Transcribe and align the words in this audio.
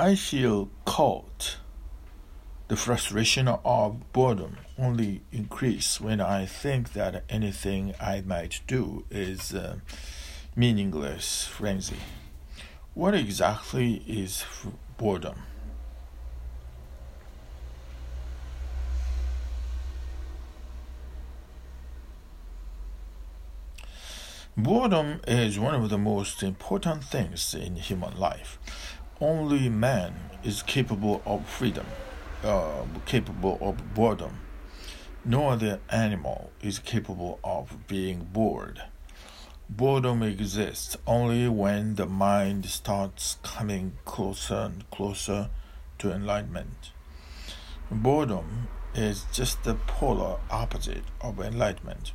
I 0.00 0.14
feel 0.14 0.70
caught. 0.86 1.58
The 2.68 2.76
frustration 2.76 3.48
of 3.48 4.12
boredom 4.14 4.56
only 4.78 5.20
increase 5.30 6.00
when 6.00 6.22
I 6.22 6.46
think 6.46 6.94
that 6.94 7.22
anything 7.28 7.92
I 8.00 8.22
might 8.22 8.62
do 8.66 9.04
is 9.10 9.52
uh, 9.52 9.80
meaningless 10.56 11.46
frenzy. 11.46 11.98
What 12.94 13.14
exactly 13.14 14.02
is 14.06 14.42
boredom? 14.96 15.42
Boredom 24.56 25.20
is 25.26 25.58
one 25.58 25.74
of 25.74 25.90
the 25.90 25.98
most 25.98 26.42
important 26.42 27.04
things 27.04 27.54
in 27.54 27.76
human 27.76 28.18
life. 28.18 28.58
Only 29.22 29.68
man 29.68 30.14
is 30.42 30.62
capable 30.62 31.20
of 31.26 31.46
freedom, 31.46 31.84
uh, 32.42 32.84
capable 33.04 33.58
of 33.60 33.92
boredom. 33.92 34.40
No 35.26 35.50
other 35.50 35.80
animal 35.90 36.52
is 36.62 36.78
capable 36.78 37.38
of 37.44 37.86
being 37.86 38.28
bored. 38.32 38.82
Boredom 39.68 40.22
exists 40.22 40.96
only 41.06 41.48
when 41.48 41.96
the 41.96 42.06
mind 42.06 42.64
starts 42.64 43.36
coming 43.42 43.98
closer 44.06 44.54
and 44.54 44.90
closer 44.90 45.50
to 45.98 46.10
enlightenment. 46.10 46.92
Boredom 47.90 48.68
is 48.94 49.26
just 49.34 49.64
the 49.64 49.74
polar 49.74 50.38
opposite 50.50 51.04
of 51.20 51.38
enlightenment. 51.40 52.12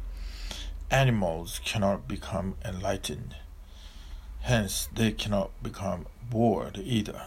Animals 0.90 1.62
cannot 1.64 2.08
become 2.08 2.56
enlightened, 2.66 3.36
hence, 4.46 4.88
they 4.94 5.12
cannot 5.12 5.50
become 5.64 6.06
bored 6.30 6.80
either. 6.84 7.24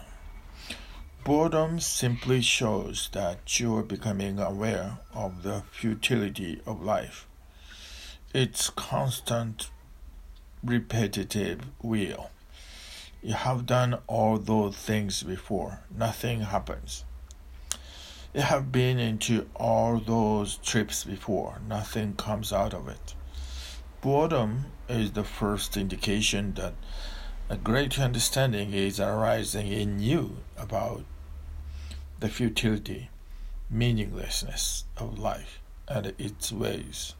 Boredom 1.25 1.77
simply 1.77 2.41
shows 2.41 3.09
that 3.11 3.59
you 3.59 3.75
are 3.75 3.83
becoming 3.83 4.39
aware 4.39 4.99
of 5.13 5.43
the 5.43 5.63
futility 5.69 6.61
of 6.65 6.81
life. 6.81 7.27
Its 8.33 8.69
constant, 8.69 9.69
repetitive 10.63 11.59
wheel. 11.81 12.31
You 13.21 13.33
have 13.33 13.65
done 13.65 13.97
all 14.07 14.37
those 14.37 14.77
things 14.77 15.21
before, 15.21 15.81
nothing 15.93 16.39
happens. 16.39 17.03
You 18.33 18.41
have 18.41 18.71
been 18.71 18.97
into 18.97 19.49
all 19.55 19.99
those 19.99 20.55
trips 20.55 21.03
before, 21.03 21.59
nothing 21.67 22.13
comes 22.13 22.53
out 22.53 22.73
of 22.73 22.87
it. 22.87 23.13
Boredom 23.99 24.67
is 24.89 25.11
the 25.11 25.23
first 25.23 25.77
indication 25.77 26.53
that 26.55 26.73
a 27.49 27.57
great 27.57 27.99
understanding 27.99 28.73
is 28.73 28.99
arising 28.99 29.67
in 29.67 29.99
you 29.99 30.37
about 30.57 31.03
the 32.19 32.29
futility, 32.29 33.09
meaninglessness 33.69 34.85
of 34.97 35.19
life 35.19 35.59
and 35.87 36.13
its 36.17 36.51
ways. 36.51 37.13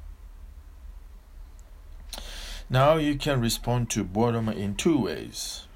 Now 2.70 2.98
you 2.98 3.16
can 3.16 3.40
respond 3.42 3.90
to 3.92 4.04
boredom 4.04 4.50
in 4.50 4.76
two 4.76 4.98
ways. 4.98 5.68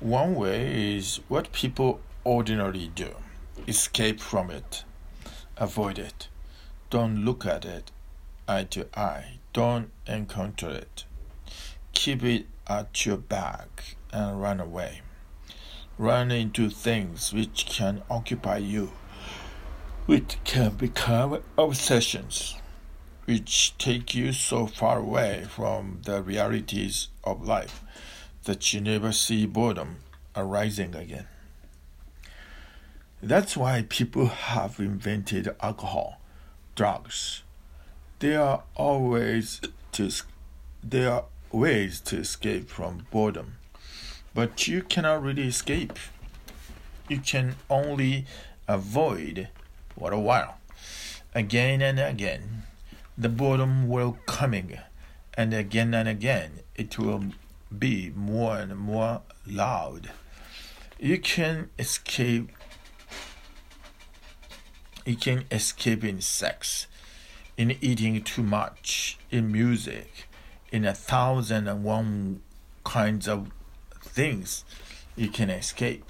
One 0.00 0.34
way 0.34 0.96
is 0.96 1.20
what 1.28 1.52
people 1.52 2.00
ordinarily 2.26 2.88
do 2.94 3.14
escape 3.68 4.20
from 4.20 4.50
it, 4.50 4.84
avoid 5.56 5.98
it, 5.98 6.28
don't 6.90 7.24
look 7.24 7.46
at 7.46 7.64
it 7.64 7.92
eye 8.48 8.64
to 8.64 8.86
eye, 8.98 9.38
don't 9.52 9.90
encounter 10.06 10.68
it. 10.68 11.04
Keep 12.02 12.24
it 12.24 12.46
at 12.66 13.06
your 13.06 13.16
back 13.16 13.94
and 14.12 14.42
run 14.42 14.58
away. 14.58 15.02
Run 15.96 16.32
into 16.32 16.68
things 16.68 17.32
which 17.32 17.64
can 17.66 18.02
occupy 18.10 18.56
you, 18.56 18.90
which 20.06 20.36
can 20.42 20.70
become 20.70 21.40
obsessions, 21.56 22.56
which 23.26 23.78
take 23.78 24.16
you 24.16 24.32
so 24.32 24.66
far 24.66 24.98
away 24.98 25.46
from 25.48 26.00
the 26.04 26.20
realities 26.20 27.06
of 27.22 27.46
life 27.46 27.84
that 28.46 28.74
you 28.74 28.80
never 28.80 29.12
see 29.12 29.46
boredom 29.46 29.98
arising 30.34 30.96
again. 30.96 31.28
That's 33.22 33.56
why 33.56 33.86
people 33.88 34.26
have 34.26 34.80
invented 34.80 35.54
alcohol, 35.60 36.20
drugs, 36.74 37.44
They 38.18 38.34
are 38.34 38.64
always 38.74 39.60
to 39.92 40.10
they 40.82 41.06
are 41.06 41.26
ways 41.52 42.00
to 42.00 42.18
escape 42.18 42.68
from 42.68 43.06
boredom, 43.10 43.54
but 44.34 44.66
you 44.66 44.82
cannot 44.82 45.22
really 45.22 45.46
escape. 45.48 45.98
You 47.08 47.18
can 47.18 47.56
only 47.68 48.26
avoid 48.66 49.48
for 49.98 50.12
a 50.12 50.20
while. 50.20 50.58
Again 51.34 51.82
and 51.82 51.98
again, 51.98 52.62
the 53.16 53.28
boredom 53.28 53.88
will 53.88 54.18
coming, 54.26 54.78
and 55.34 55.52
again 55.54 55.94
and 55.94 56.08
again 56.08 56.60
it 56.74 56.98
will 56.98 57.24
be 57.76 58.12
more 58.14 58.56
and 58.56 58.76
more 58.76 59.22
loud. 59.46 60.10
You 60.98 61.18
can 61.18 61.70
escape. 61.78 62.50
You 65.04 65.16
can 65.16 65.44
escape 65.50 66.04
in 66.04 66.20
sex 66.20 66.86
in 67.56 67.76
eating 67.80 68.22
too 68.22 68.42
much, 68.42 69.18
in 69.30 69.52
music, 69.52 70.28
in 70.72 70.84
a 70.86 70.94
thousand 70.94 71.68
and 71.68 71.84
one 71.84 72.40
kinds 72.82 73.28
of 73.28 73.50
things 74.00 74.64
you 75.14 75.28
can 75.28 75.50
escape. 75.50 76.08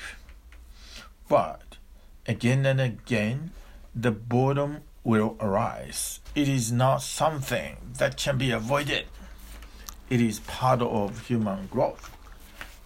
But 1.28 1.77
again 2.27 2.65
and 2.65 2.81
again, 2.81 3.51
the 3.95 4.12
boredom 4.12 4.83
will 5.05 5.37
arise. 5.41 6.21
It 6.34 6.49
is 6.49 6.71
not 6.71 7.03
something 7.03 7.77
that 7.99 8.17
can 8.17 8.39
be 8.39 8.53
avoided. 8.53 9.06
It 10.09 10.21
is 10.21 10.41
part 10.41 10.81
of 10.81 11.27
human 11.27 11.67
growth. 11.67 12.17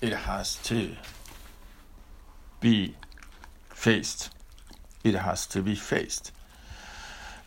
It 0.01 0.13
has 0.13 0.57
to 0.65 0.97
be 2.61 2.95
faced. 3.69 4.31
It 5.05 5.15
has 5.15 5.47
to 5.49 5.63
be 5.63 5.75
faced. 5.75 6.33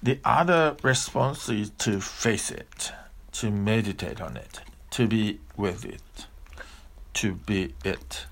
The 0.02 0.20
other 0.24 0.78
response 0.84 1.50
is 1.50 1.72
to 1.80 2.00
face 2.00 2.52
it, 2.52 2.92
to 3.40 3.50
meditate 3.50 4.20
on 4.20 4.36
it, 4.36 4.60
to 4.90 5.08
be 5.08 5.40
with 5.56 5.86
it, 5.86 6.26
to 7.14 7.36
be 7.36 7.74
it. 7.86 8.26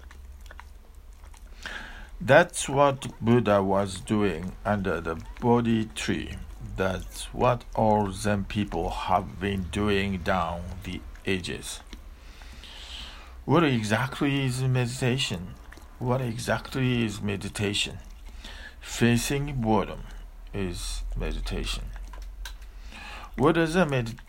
That's 2.19 2.67
what 2.67 3.07
Buddha 3.21 3.63
was 3.63 4.01
doing 4.01 4.51
under 4.65 4.99
the 4.99 5.15
Bodhi 5.39 5.85
tree. 5.95 6.35
That's 6.75 7.33
what 7.33 7.63
all 7.73 8.11
Zen 8.11 8.43
people 8.45 8.89
have 8.89 9.39
been 9.39 9.67
doing 9.71 10.17
down 10.17 10.63
the 10.83 10.99
ages. 11.25 11.79
What 13.45 13.63
exactly 13.63 14.43
is 14.43 14.61
meditation? 14.61 15.53
What 15.99 16.19
exactly 16.19 17.05
is 17.05 17.21
meditation? 17.21 17.99
Facing 18.81 19.61
boredom 19.61 20.01
is 20.53 21.03
meditation. 21.15 21.85
What 23.37 23.55
does 23.55 23.77
a 23.77 23.85
med- 23.85 24.19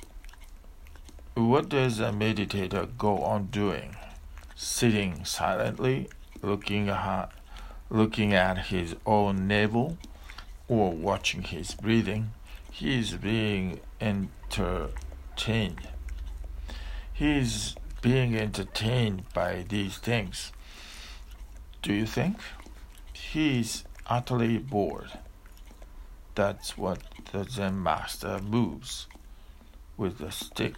what 1.47 1.69
does 1.69 2.01
a 2.01 2.11
meditator 2.11 2.89
go 2.99 3.19
on 3.19 3.47
doing? 3.47 3.95
Sitting 4.57 5.25
silently, 5.25 6.09
looking 6.43 6.89
at 6.89 7.31
looking 7.91 8.35
at 8.35 8.67
his 8.67 8.97
own 9.07 9.47
navel, 9.47 9.99
or 10.67 10.91
watching 10.91 11.43
his 11.43 11.75
breathing. 11.75 12.33
He 12.73 12.99
is 12.99 13.13
being 13.13 13.81
entertained. 14.01 15.89
He 17.13 17.39
is 17.39 17.77
being 18.03 18.37
entertained 18.37 19.23
by 19.33 19.65
these 19.69 19.99
things. 19.99 20.51
Do 21.83 21.93
you 21.93 22.07
think? 22.07 22.39
He 23.13 23.61
is 23.61 23.85
utterly 24.09 24.59
bored. 24.59 25.19
That's 26.35 26.77
what 26.77 26.99
the 27.33 27.45
Zen 27.45 27.81
master 27.83 28.41
moves 28.41 29.07
with 29.97 30.19
the 30.19 30.33
stick 30.33 30.75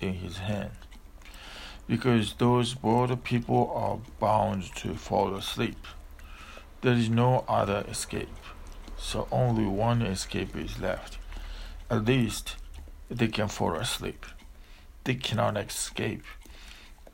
in 0.00 0.14
his 0.14 0.38
hand. 0.38 0.70
Because 1.86 2.34
those 2.34 2.74
bored 2.74 3.22
people 3.22 3.70
are 3.74 3.98
bound 4.18 4.74
to 4.76 4.94
fall 4.94 5.34
asleep. 5.34 5.86
There 6.80 6.94
is 6.94 7.08
no 7.08 7.44
other 7.48 7.84
escape, 7.88 8.28
so 8.96 9.28
only 9.30 9.64
one 9.66 10.02
escape 10.02 10.56
is 10.56 10.80
left. 10.80 11.18
At 11.90 12.04
least 12.04 12.56
they 13.08 13.28
can 13.28 13.48
fall 13.48 13.74
asleep. 13.74 14.26
They 15.04 15.14
cannot 15.14 15.56
escape. 15.56 16.24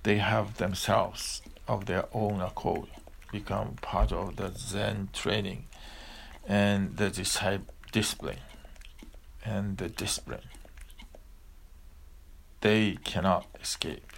They 0.02 0.16
have 0.16 0.56
themselves, 0.56 1.42
of 1.68 1.86
their 1.86 2.06
own 2.12 2.40
accord, 2.40 2.88
become 3.30 3.76
part 3.80 4.12
of 4.12 4.36
the 4.36 4.52
Zen 4.56 5.10
training 5.12 5.66
and 6.46 6.96
the 6.96 7.10
discipline 7.92 8.38
and 9.44 9.76
the 9.76 9.88
discipline. 9.88 10.40
They 12.62 12.96
cannot 13.04 13.46
escape. 13.60 14.12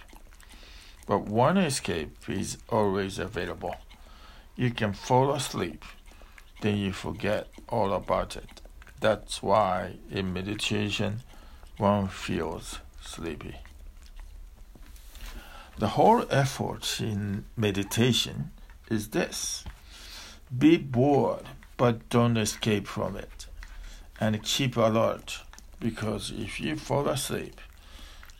But 1.07 1.25
one 1.25 1.57
escape 1.57 2.29
is 2.29 2.57
always 2.69 3.19
available. 3.19 3.75
You 4.55 4.71
can 4.71 4.93
fall 4.93 5.33
asleep, 5.33 5.83
then 6.61 6.77
you 6.77 6.93
forget 6.93 7.47
all 7.69 7.93
about 7.93 8.35
it. 8.35 8.61
That's 9.01 9.43
why 9.43 9.97
in 10.09 10.31
meditation 10.33 11.21
one 11.77 12.07
feels 12.07 12.79
sleepy. 13.01 13.57
The 15.77 15.89
whole 15.89 16.25
effort 16.29 17.01
in 17.01 17.45
meditation 17.57 18.51
is 18.89 19.09
this 19.09 19.65
be 20.55 20.77
bored, 20.77 21.45
but 21.77 22.07
don't 22.09 22.37
escape 22.37 22.87
from 22.87 23.17
it, 23.17 23.47
and 24.19 24.41
keep 24.43 24.77
alert 24.77 25.41
because 25.79 26.31
if 26.31 26.61
you 26.61 26.75
fall 26.75 27.09
asleep, 27.09 27.59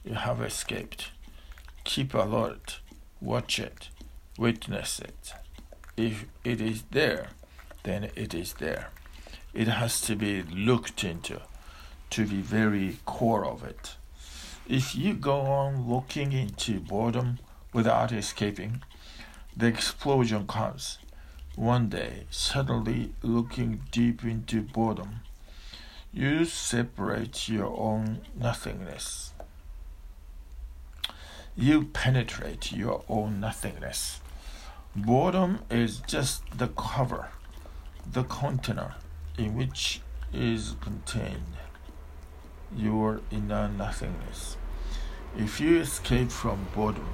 you 0.06 0.13
have 0.13 0.42
escaped. 0.42 1.12
Keep 1.84 2.13
alert, 2.13 2.80
watch 3.19 3.60
it, 3.60 3.90
witness 4.38 5.00
it. 5.00 5.34
If 5.98 6.25
it 6.44 6.62
is 6.62 6.84
there, 6.92 7.30
then 7.84 8.12
it 8.16 8.34
is 8.34 8.54
there. 8.54 8.90
It 9.54 9.68
has 9.68 10.02
to 10.02 10.16
be 10.16 10.44
looked 10.44 11.04
into 11.04 11.42
to 12.12 12.25
the 12.25 12.42
very 12.42 12.98
core 13.06 13.46
of 13.46 13.63
it. 13.63 13.96
If 14.68 14.96
you 14.96 15.13
go 15.13 15.42
on 15.42 15.90
looking 15.90 16.34
into 16.34 16.80
boredom 16.80 17.40
without 17.74 18.12
escaping, 18.12 18.84
the 19.56 19.68
explosion 19.68 20.48
comes. 20.48 20.98
One 21.56 21.88
day, 21.88 22.25
suddenly 22.30 23.13
looking 23.22 23.84
deep 23.92 24.24
into 24.24 24.62
boredom, 24.62 25.22
you 26.12 26.46
separate 26.46 27.48
your 27.48 27.68
own 27.78 28.22
nothingness. 28.36 29.35
You 31.57 31.86
penetrate 31.86 32.74
your 32.74 33.06
own 33.07 33.40
nothingness. 33.40 34.19
Boredom 34.94 35.60
is 35.69 36.00
just 36.00 36.44
the 36.57 36.68
cover, 36.68 37.30
the 38.12 38.24
container 38.24 38.96
in 39.38 39.56
which 39.56 40.02
is 40.34 40.75
contained 40.81 41.56
your 42.75 43.22
inner 43.31 43.69
nothingness. 43.69 44.57
If 45.38 45.62
you 45.62 45.80
escape 45.80 46.30
from 46.30 46.68
boredom, 46.75 47.07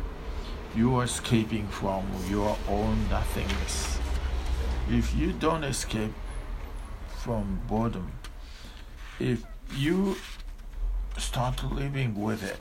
you 0.75 0.95
are 0.95 1.03
escaping 1.03 1.67
from 1.67 2.07
your 2.27 2.57
own 2.67 3.09
nothingness. 3.09 3.99
If 4.89 5.13
you 5.15 5.33
don't 5.33 5.63
escape 5.63 6.13
from 7.17 7.61
boredom, 7.67 8.13
if 9.19 9.43
you 9.75 10.15
start 11.19 11.63
living 11.63 12.19
with 12.19 12.41
it, 12.41 12.59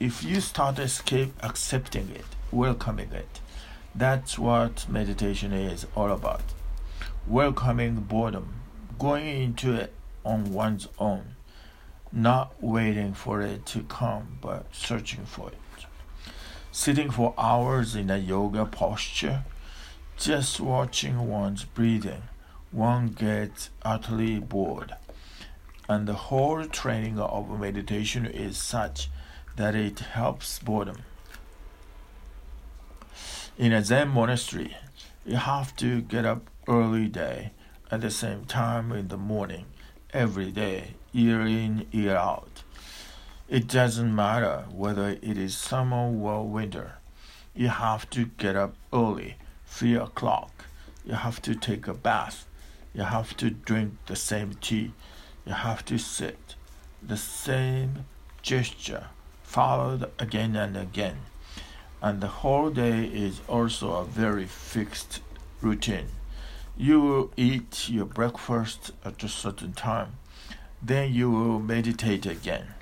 if 0.00 0.22
you 0.22 0.40
start 0.40 0.78
escape 0.78 1.32
accepting 1.42 2.10
it, 2.10 2.26
welcoming 2.50 3.12
it, 3.12 3.40
that's 3.94 4.38
what 4.38 4.88
meditation 4.88 5.52
is 5.52 5.86
all 5.94 6.10
about. 6.10 6.42
Welcoming 7.26 7.96
boredom, 7.96 8.60
going 8.98 9.26
into 9.26 9.74
it 9.74 9.92
on 10.24 10.52
one's 10.52 10.88
own 10.98 11.36
not 12.16 12.54
waiting 12.62 13.12
for 13.12 13.42
it 13.42 13.66
to 13.66 13.82
come, 13.82 14.38
but 14.40 14.64
searching 14.74 15.24
for 15.26 15.50
it. 15.50 15.86
Sitting 16.72 17.10
for 17.10 17.34
hours 17.36 17.94
in 17.94 18.10
a 18.10 18.16
yoga 18.16 18.64
posture, 18.64 19.44
just 20.16 20.58
watching 20.58 21.28
one's 21.28 21.64
breathing, 21.64 22.22
one 22.70 23.08
gets 23.08 23.70
utterly 23.82 24.38
bored. 24.38 24.94
And 25.88 26.08
the 26.08 26.14
whole 26.14 26.64
training 26.64 27.18
of 27.18 27.60
meditation 27.60 28.24
is 28.26 28.56
such 28.56 29.10
that 29.56 29.74
it 29.74 29.98
helps 30.00 30.58
boredom. 30.58 30.98
In 33.58 33.72
a 33.72 33.82
Zen 33.82 34.08
monastery, 34.08 34.76
you 35.24 35.36
have 35.36 35.74
to 35.76 36.02
get 36.02 36.24
up 36.24 36.50
early 36.68 37.08
day 37.08 37.52
at 37.90 38.02
the 38.02 38.10
same 38.10 38.44
time 38.44 38.92
in 38.92 39.08
the 39.08 39.16
morning 39.16 39.64
every 40.12 40.50
day 40.50 40.94
year 41.12 41.40
in, 41.40 41.86
year 41.90 42.16
out. 42.16 42.62
It 43.48 43.68
doesn't 43.68 44.14
matter 44.14 44.64
whether 44.70 45.08
it 45.08 45.38
is 45.38 45.56
summer 45.56 46.08
or 46.08 46.46
winter. 46.46 46.94
You 47.54 47.68
have 47.68 48.10
to 48.10 48.26
get 48.36 48.56
up 48.56 48.74
early, 48.92 49.36
3 49.66 49.94
o'clock. 49.94 50.66
You 51.06 51.14
have 51.14 51.40
to 51.42 51.54
take 51.54 51.86
a 51.86 51.94
bath. 51.94 52.46
You 52.92 53.02
have 53.02 53.36
to 53.38 53.50
drink 53.50 53.94
the 54.06 54.16
same 54.16 54.54
tea. 54.54 54.92
You 55.46 55.54
have 55.54 55.84
to 55.86 55.96
sit. 55.96 56.56
The 57.02 57.16
same 57.16 58.04
gesture, 58.42 59.06
followed 59.56 60.10
again 60.18 60.54
and 60.54 60.76
again. 60.76 61.18
And 62.02 62.20
the 62.20 62.34
whole 62.42 62.70
day 62.70 63.06
is 63.06 63.40
also 63.48 63.92
a 63.94 64.04
very 64.04 64.46
fixed 64.46 65.20
routine. 65.60 66.08
You 66.76 67.00
will 67.00 67.30
eat 67.36 67.88
your 67.88 68.04
breakfast 68.04 68.92
at 69.04 69.24
a 69.24 69.28
certain 69.28 69.72
time 69.72 70.18
then 70.82 71.12
you 71.12 71.30
will 71.30 71.58
meditate 71.58 72.26
again. 72.26 72.74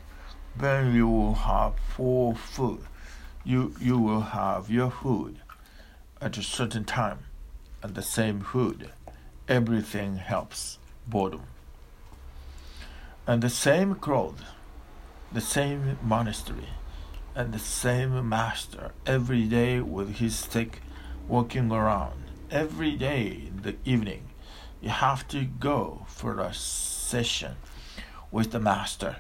Then 0.57 0.95
you 0.95 1.09
will 1.09 1.35
have 1.35 1.75
full 1.97 2.35
food. 2.35 2.81
You, 3.45 3.75
you 3.81 3.99
will 3.99 4.21
have 4.21 4.71
your 4.71 4.91
food 4.91 5.39
at 6.21 6.37
a 6.37 6.43
certain 6.43 6.85
time 6.85 7.21
and 7.83 7.95
the 7.95 8.03
same 8.03 8.41
food. 8.41 8.91
Everything 9.49 10.17
helps 10.17 10.79
boredom. 11.07 11.43
And 13.27 13.43
the 13.43 13.51
same 13.51 13.95
clothes, 13.95 14.41
the 15.35 15.41
same 15.41 15.99
monastery, 16.01 16.69
and 17.35 17.53
the 17.53 17.59
same 17.59 18.29
master 18.29 18.93
every 19.05 19.43
day 19.43 19.81
with 19.81 20.19
his 20.19 20.37
stick 20.37 20.81
walking 21.27 21.73
around. 21.73 22.31
Every 22.53 22.93
day 22.93 23.49
in 23.49 23.63
the 23.63 23.75
evening, 23.85 24.29
you 24.81 24.91
have 24.91 25.27
to 25.29 25.45
go 25.45 26.07
for 26.07 26.39
a 26.39 26.55
session 26.55 27.57
with 28.31 28.53
the 28.53 28.61
master. 28.61 29.17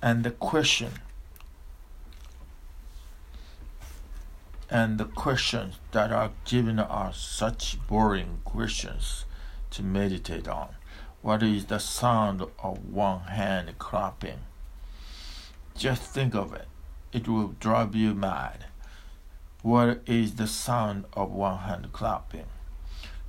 And 0.00 0.24
the 0.24 0.30
question 0.30 0.92
and 4.70 4.98
the 4.98 5.04
questions 5.04 5.74
that 5.92 6.10
are 6.10 6.30
given 6.46 6.78
are 6.78 7.12
such 7.12 7.78
boring 7.86 8.40
questions 8.46 9.26
to 9.72 9.82
meditate 9.82 10.48
on. 10.48 10.68
What 11.20 11.42
is 11.42 11.66
the 11.66 11.78
sound 11.78 12.42
of 12.62 12.88
one 12.88 13.20
hand 13.20 13.78
clapping? 13.78 14.38
Just 15.76 16.02
think 16.02 16.34
of 16.34 16.54
it. 16.54 16.66
It 17.12 17.28
will 17.28 17.54
drive 17.60 17.94
you 17.94 18.14
mad. 18.14 18.66
What 19.62 20.02
is 20.06 20.36
the 20.36 20.46
sound 20.46 21.04
of 21.12 21.30
one 21.30 21.58
hand 21.58 21.92
clapping? 21.92 22.46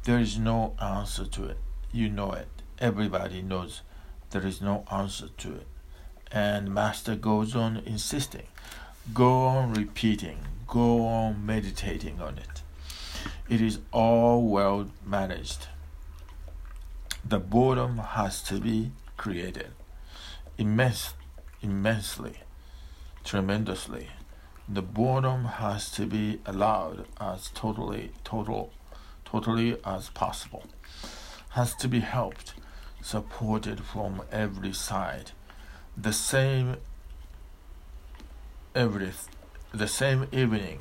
There 0.04 0.20
is 0.20 0.40
no 0.40 0.74
answer 0.82 1.26
to 1.26 1.46
it. 1.46 1.58
You 1.92 2.10
know 2.10 2.32
it. 2.32 2.48
Everybody 2.80 3.42
knows 3.42 3.82
there 4.30 4.46
is 4.46 4.62
no 4.62 4.86
answer 4.92 5.28
to 5.28 5.56
it. 5.56 5.68
And 6.32 6.74
Master 6.74 7.16
goes 7.16 7.56
on 7.56 7.78
insisting, 7.86 8.48
go 9.14 9.46
on 9.46 9.74
repeating, 9.74 10.40
go 10.68 11.06
on 11.06 11.46
meditating 11.46 12.22
on 12.22 12.38
it. 12.38 12.62
It 13.50 13.62
is 13.62 13.80
all 13.92 14.48
well 14.48 14.90
managed. 15.06 15.68
The 17.26 17.40
boredom 17.40 17.98
has 17.98 18.42
to 18.44 18.60
be 18.60 18.92
created 19.18 19.72
immense, 20.58 21.14
immensely, 21.62 22.38
tremendously. 23.24 24.10
The 24.70 24.82
boredom 24.82 25.46
has 25.46 25.90
to 25.92 26.06
be 26.06 26.40
allowed 26.46 27.06
as 27.20 27.50
totally, 27.54 28.12
total, 28.24 28.72
totally 29.26 29.78
as 29.86 30.10
possible. 30.10 30.66
Has 31.50 31.74
to 31.76 31.88
be 31.88 32.02
helped 32.02 32.54
supported 33.02 33.84
from 33.84 34.22
every 34.32 34.74
side. 34.74 35.32
The 35.96 36.14
same 36.14 36.78
every 38.76 39.12
the 39.74 39.88
same 39.88 40.28
evening, 40.32 40.80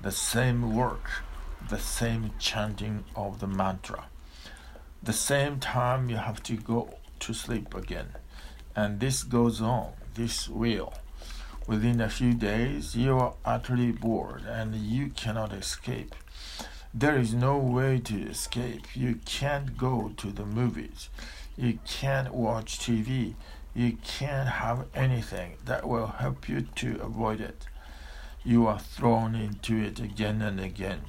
the 0.00 0.12
same 0.12 0.74
work, 0.74 1.10
the 1.68 1.78
same 1.78 2.32
chanting 2.38 3.04
of 3.14 3.40
the 3.40 3.46
mantra. 3.46 4.04
The 5.02 5.12
same 5.12 5.58
time 5.58 6.08
you 6.08 6.16
have 6.16 6.42
to 6.44 6.56
go 6.56 6.94
to 7.20 7.34
sleep 7.34 7.74
again. 7.74 8.08
And 8.74 9.00
this 9.00 9.22
goes 9.22 9.60
on, 9.60 9.92
this 10.14 10.48
will. 10.48 10.94
Within 11.66 12.00
a 12.00 12.10
few 12.10 12.34
days, 12.34 12.96
you 12.96 13.16
are 13.18 13.34
utterly 13.44 13.92
bored 13.92 14.42
and 14.46 14.74
you 14.74 15.08
cannot 15.08 15.52
escape. 15.52 16.14
There 16.92 17.16
is 17.16 17.32
no 17.32 17.56
way 17.56 18.00
to 18.00 18.28
escape. 18.28 18.94
You 18.94 19.20
can't 19.24 19.78
go 19.78 20.12
to 20.16 20.30
the 20.30 20.44
movies. 20.44 21.08
You 21.56 21.78
can't 21.86 22.34
watch 22.34 22.78
TV. 22.78 23.34
You 23.74 23.96
can't 24.04 24.48
have 24.48 24.86
anything 24.94 25.56
that 25.64 25.88
will 25.88 26.08
help 26.08 26.48
you 26.48 26.62
to 26.62 27.00
avoid 27.00 27.40
it. 27.40 27.66
You 28.44 28.66
are 28.66 28.78
thrown 28.78 29.34
into 29.34 29.78
it 29.78 30.00
again 30.00 30.42
and 30.42 30.60
again. 30.60 31.02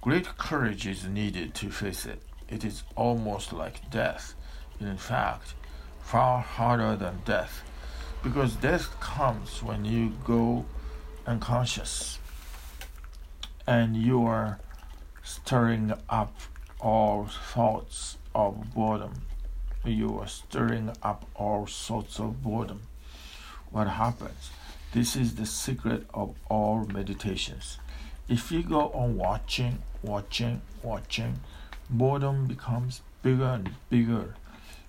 Great 0.00 0.36
courage 0.36 0.86
is 0.86 1.04
needed 1.04 1.54
to 1.54 1.70
face 1.70 2.06
it. 2.06 2.22
It 2.48 2.64
is 2.64 2.82
almost 2.96 3.52
like 3.52 3.90
death. 3.90 4.34
In 4.80 4.96
fact, 4.96 5.54
far 6.00 6.40
harder 6.40 6.96
than 6.96 7.22
death, 7.24 7.62
because 8.22 8.54
death 8.54 8.98
comes 9.00 9.62
when 9.62 9.84
you 9.84 10.12
go 10.24 10.64
unconscious 11.26 12.20
and 13.66 13.96
you 13.96 14.24
are 14.24 14.60
stirring 15.24 15.92
up 16.08 16.32
all 16.80 17.26
thoughts 17.26 18.16
of 18.34 18.74
boredom. 18.74 19.12
You 19.84 20.20
are 20.20 20.28
stirring 20.28 20.92
up 21.02 21.26
all 21.34 21.66
sorts 21.66 22.20
of 22.20 22.42
boredom. 22.42 22.82
What 23.70 23.88
happens? 23.88 24.50
This 24.92 25.16
is 25.16 25.34
the 25.34 25.46
secret 25.46 26.06
of 26.14 26.34
all 26.48 26.86
meditations. 26.92 27.78
If 28.28 28.52
you 28.52 28.62
go 28.62 28.90
on 28.90 29.16
watching, 29.16 29.78
watching, 30.02 30.62
watching, 30.82 31.40
boredom 31.90 32.46
becomes 32.46 33.00
bigger 33.22 33.44
and 33.44 33.70
bigger, 33.90 34.34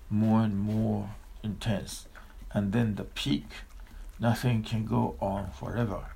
more 0.08 0.42
and 0.42 0.58
more 0.58 1.10
intense, 1.42 2.06
and 2.54 2.72
then 2.72 2.94
the 2.94 3.04
peak. 3.04 3.46
Nothing 4.18 4.62
can 4.62 4.86
go 4.86 5.16
on 5.20 5.50
forever. 5.50 6.06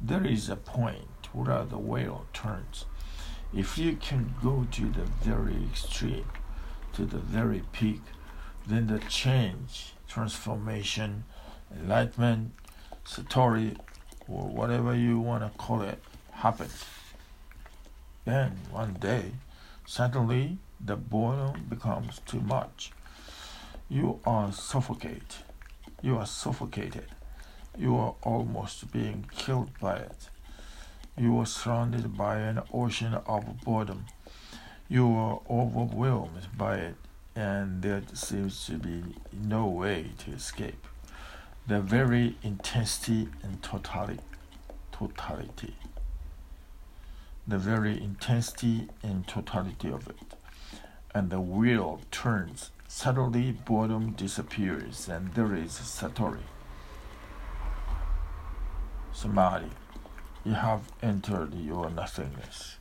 There 0.00 0.26
is 0.26 0.50
a 0.50 0.56
point 0.56 1.28
where 1.32 1.64
the 1.64 1.78
wheel 1.78 2.26
turns. 2.34 2.84
If 3.54 3.78
you 3.78 3.96
can 3.96 4.34
go 4.42 4.66
to 4.72 4.82
the 4.90 5.04
very 5.22 5.64
extreme, 5.70 6.26
to 6.94 7.06
the 7.06 7.18
very 7.18 7.62
peak, 7.72 8.02
then 8.66 8.88
the 8.88 8.98
change, 8.98 9.94
transformation, 10.08 11.24
enlightenment, 11.72 12.52
satori, 13.06 13.76
or 14.28 14.48
whatever 14.48 14.94
you 14.94 15.20
want 15.20 15.44
to 15.44 15.58
call 15.58 15.82
it, 15.82 16.02
happens. 16.32 16.84
Then 18.24 18.58
one 18.70 18.94
day, 18.94 19.32
suddenly 19.86 20.58
the 20.80 20.96
boredom 20.96 21.66
becomes 21.68 22.20
too 22.26 22.40
much. 22.40 22.90
You 23.88 24.20
are 24.26 24.52
suffocate. 24.52 25.38
You 26.04 26.18
are 26.18 26.26
suffocated. 26.26 27.06
You 27.78 27.96
are 27.96 28.14
almost 28.22 28.92
being 28.92 29.24
killed 29.34 29.70
by 29.80 29.96
it. 29.96 30.28
You 31.16 31.40
are 31.40 31.46
surrounded 31.46 32.14
by 32.14 32.40
an 32.40 32.60
ocean 32.74 33.14
of 33.14 33.62
boredom. 33.62 34.04
You 34.86 35.06
are 35.14 35.40
overwhelmed 35.48 36.48
by 36.58 36.76
it, 36.76 36.96
and 37.34 37.80
there 37.80 38.02
seems 38.12 38.66
to 38.66 38.72
be 38.76 39.02
no 39.32 39.64
way 39.64 40.10
to 40.18 40.32
escape 40.32 40.86
the 41.66 41.80
very 41.80 42.36
intensity 42.42 43.30
and 43.42 43.62
totality, 43.62 44.20
totality, 44.92 45.74
the 47.48 47.56
very 47.56 47.98
intensity 47.98 48.90
and 49.02 49.26
totality 49.26 49.88
of 49.90 50.06
it. 50.08 50.34
And 51.14 51.30
the 51.30 51.40
wheel 51.40 52.02
turns. 52.10 52.72
Suddenly, 52.96 53.50
boredom 53.52 54.12
disappears, 54.12 55.08
and 55.08 55.34
there 55.34 55.52
is 55.54 55.72
Satori. 55.72 56.46
Samadhi. 59.12 59.70
You 60.44 60.52
have 60.52 60.92
entered 61.02 61.54
your 61.54 61.90
nothingness. 61.90 62.76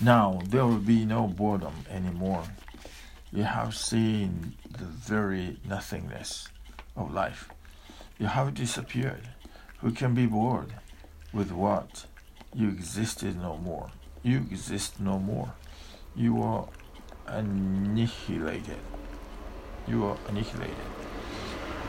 Now 0.00 0.42
there 0.44 0.66
will 0.66 0.76
be 0.76 1.06
no 1.06 1.26
boredom 1.26 1.86
anymore 1.90 2.44
you 3.32 3.44
have 3.44 3.74
seen 3.74 4.54
the 4.70 4.84
very 4.84 5.58
nothingness 5.66 6.48
of 6.94 7.12
life. 7.12 7.48
You 8.18 8.26
have 8.26 8.54
disappeared. 8.54 9.28
Who 9.78 9.92
can 9.92 10.14
be 10.14 10.26
bored 10.26 10.74
with 11.32 11.52
what? 11.52 12.04
You 12.54 12.68
existed 12.68 13.40
no 13.40 13.56
more. 13.56 13.90
You 14.22 14.38
exist 14.38 15.00
no 15.00 15.18
more. 15.18 15.52
You 16.16 16.42
are 16.42 16.68
annihilated. 17.30 18.78
You 19.86 20.04
are 20.06 20.16
annihilated. 20.28 20.76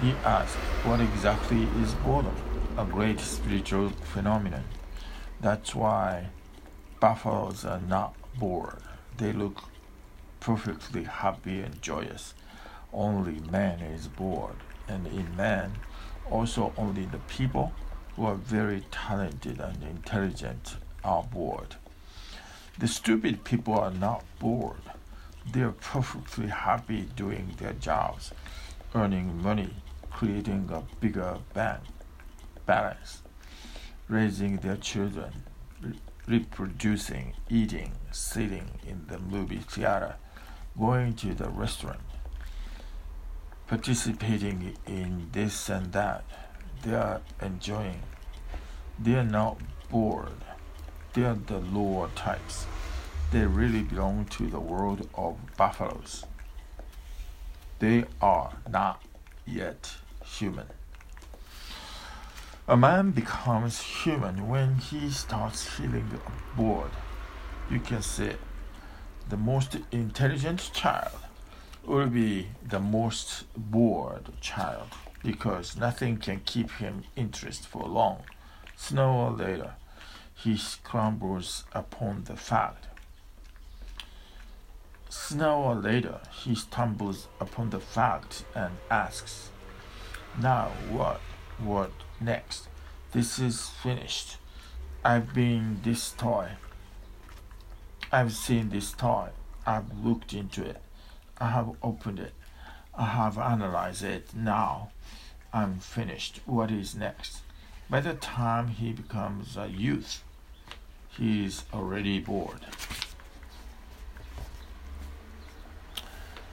He 0.02 0.12
asked, 0.24 0.56
What 0.86 1.02
exactly 1.02 1.64
is 1.82 1.94
boredom? 1.96 2.36
A 2.78 2.86
great 2.86 3.20
spiritual 3.20 3.90
phenomenon. 3.90 4.64
That's 5.42 5.76
why 5.76 6.28
buffaloes 7.00 7.66
are 7.66 7.82
not 7.82 8.16
bored. 8.38 8.82
They 9.18 9.34
look 9.34 9.64
perfectly 10.40 11.04
happy 11.04 11.60
and 11.60 11.82
joyous. 11.82 12.34
Only 12.94 13.40
man 13.52 13.80
is 13.80 14.08
bored, 14.08 14.56
and 14.88 15.06
in 15.08 15.36
man, 15.36 15.74
also 16.30 16.74
only 16.78 17.06
the 17.06 17.20
people 17.20 17.74
who 18.16 18.26
are 18.26 18.36
very 18.36 18.84
talented 18.92 19.60
and 19.60 19.84
intelligent 19.84 20.78
are 21.04 21.24
bored. 21.24 21.76
The 22.78 22.88
stupid 22.88 23.44
people 23.44 23.74
are 23.78 23.92
not 23.92 24.24
bored. 24.40 24.82
They 25.52 25.62
are 25.62 25.72
perfectly 25.72 26.48
happy 26.48 27.08
doing 27.16 27.56
their 27.58 27.74
jobs, 27.74 28.34
earning 28.94 29.42
money, 29.42 29.74
creating 30.12 30.70
a 30.72 30.84
bigger 31.00 31.40
bank 31.54 31.82
balance, 32.66 33.24
raising 34.08 34.58
their 34.58 34.78
children, 34.78 35.44
reproducing, 36.28 37.34
eating, 37.50 37.94
sitting 38.12 38.70
in 38.88 39.08
the 39.08 39.18
movie 39.18 39.58
theater 39.58 40.16
going 40.78 41.14
to 41.16 41.34
the 41.34 41.50
restaurant, 41.50 42.00
participating 43.68 44.78
in 44.86 45.30
this 45.32 45.68
and 45.70 45.92
that. 45.94 46.24
They 46.84 46.94
are 46.94 47.22
enjoying. 47.42 48.04
They 49.00 49.16
are 49.16 49.24
not 49.24 49.58
bored. 49.90 50.44
They 51.14 51.24
are 51.24 51.36
the 51.36 51.60
lower 51.60 52.10
types. 52.16 52.68
They 53.32 53.46
really 53.46 53.84
belong 53.84 54.26
to 54.26 54.48
the 54.48 54.60
world 54.60 55.08
of 55.14 55.38
buffaloes. 55.56 56.26
They 57.78 58.06
are 58.22 58.54
not 58.68 59.04
yet 59.46 59.98
human. 60.26 60.66
A 62.68 62.76
man 62.76 63.12
becomes 63.12 63.82
human 63.82 64.48
when 64.48 64.76
he 64.76 65.12
starts 65.12 65.64
feeling 65.64 66.10
bored. 66.58 66.90
You 67.70 67.80
can 67.80 68.02
say 68.02 68.36
the 69.30 69.38
most 69.38 69.78
intelligent 69.92 70.72
child 70.74 71.20
will 71.86 72.08
be 72.08 72.48
the 72.68 72.80
most 72.80 73.44
bored 73.56 74.32
child 74.42 74.88
because 75.24 75.78
nothing 75.78 76.18
can 76.18 76.42
keep 76.46 76.72
him 76.72 77.04
interested 77.16 77.68
for 77.68 77.84
long. 77.84 78.24
Sooner 78.76 79.04
or 79.04 79.32
later, 79.32 79.76
he 80.34 80.58
scrambles 80.58 81.66
upon 81.74 82.24
the 82.24 82.36
fact. 82.36 82.89
Sooner 85.10 85.50
or 85.50 85.76
later, 85.76 86.20
he 86.32 86.56
stumbles 86.56 87.28
upon 87.40 87.72
the 87.72 87.80
fact 87.80 88.46
and 88.56 88.78
asks, 88.90 89.50
Now 90.42 90.72
what? 90.90 91.20
What 91.58 91.92
next? 92.22 92.68
This 93.12 93.40
is 93.40 93.70
finished. 93.70 94.38
I've 95.04 95.34
been 95.34 95.80
this 95.84 96.12
toy 96.12 96.52
I've 98.12 98.32
seen 98.34 98.70
this 98.70 98.92
toy. 98.92 99.30
I've 99.68 100.04
looked 100.04 100.34
into 100.34 100.64
it. 100.64 100.82
I 101.38 101.52
have 101.52 101.76
opened 101.84 102.18
it. 102.18 102.34
I 102.96 103.06
have 103.06 103.38
analyzed 103.38 104.04
it. 104.04 104.34
Now 104.34 104.90
I'm 105.54 105.80
finished. 105.80 106.42
What 106.48 106.72
is 106.72 106.96
next? 106.96 107.42
By 107.88 108.00
the 108.00 108.16
time 108.16 108.70
he 108.70 108.94
becomes 108.94 109.56
a 109.58 109.68
youth, 109.68 110.24
he 111.08 111.46
is 111.46 111.66
already 111.72 112.20
bored. 112.20 112.66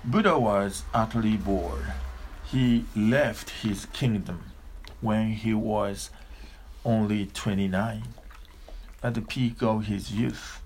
Buddha 0.08 0.38
was 0.38 0.84
utterly 0.94 1.36
bored. 1.36 1.92
He 2.44 2.84
left 2.94 3.50
his 3.50 3.86
kingdom 3.86 4.52
when 5.00 5.32
he 5.32 5.52
was 5.52 6.10
only 6.84 7.26
29, 7.26 8.04
at 9.02 9.14
the 9.14 9.20
peak 9.20 9.64
of 9.64 9.86
his 9.86 10.12
youth. 10.12 10.62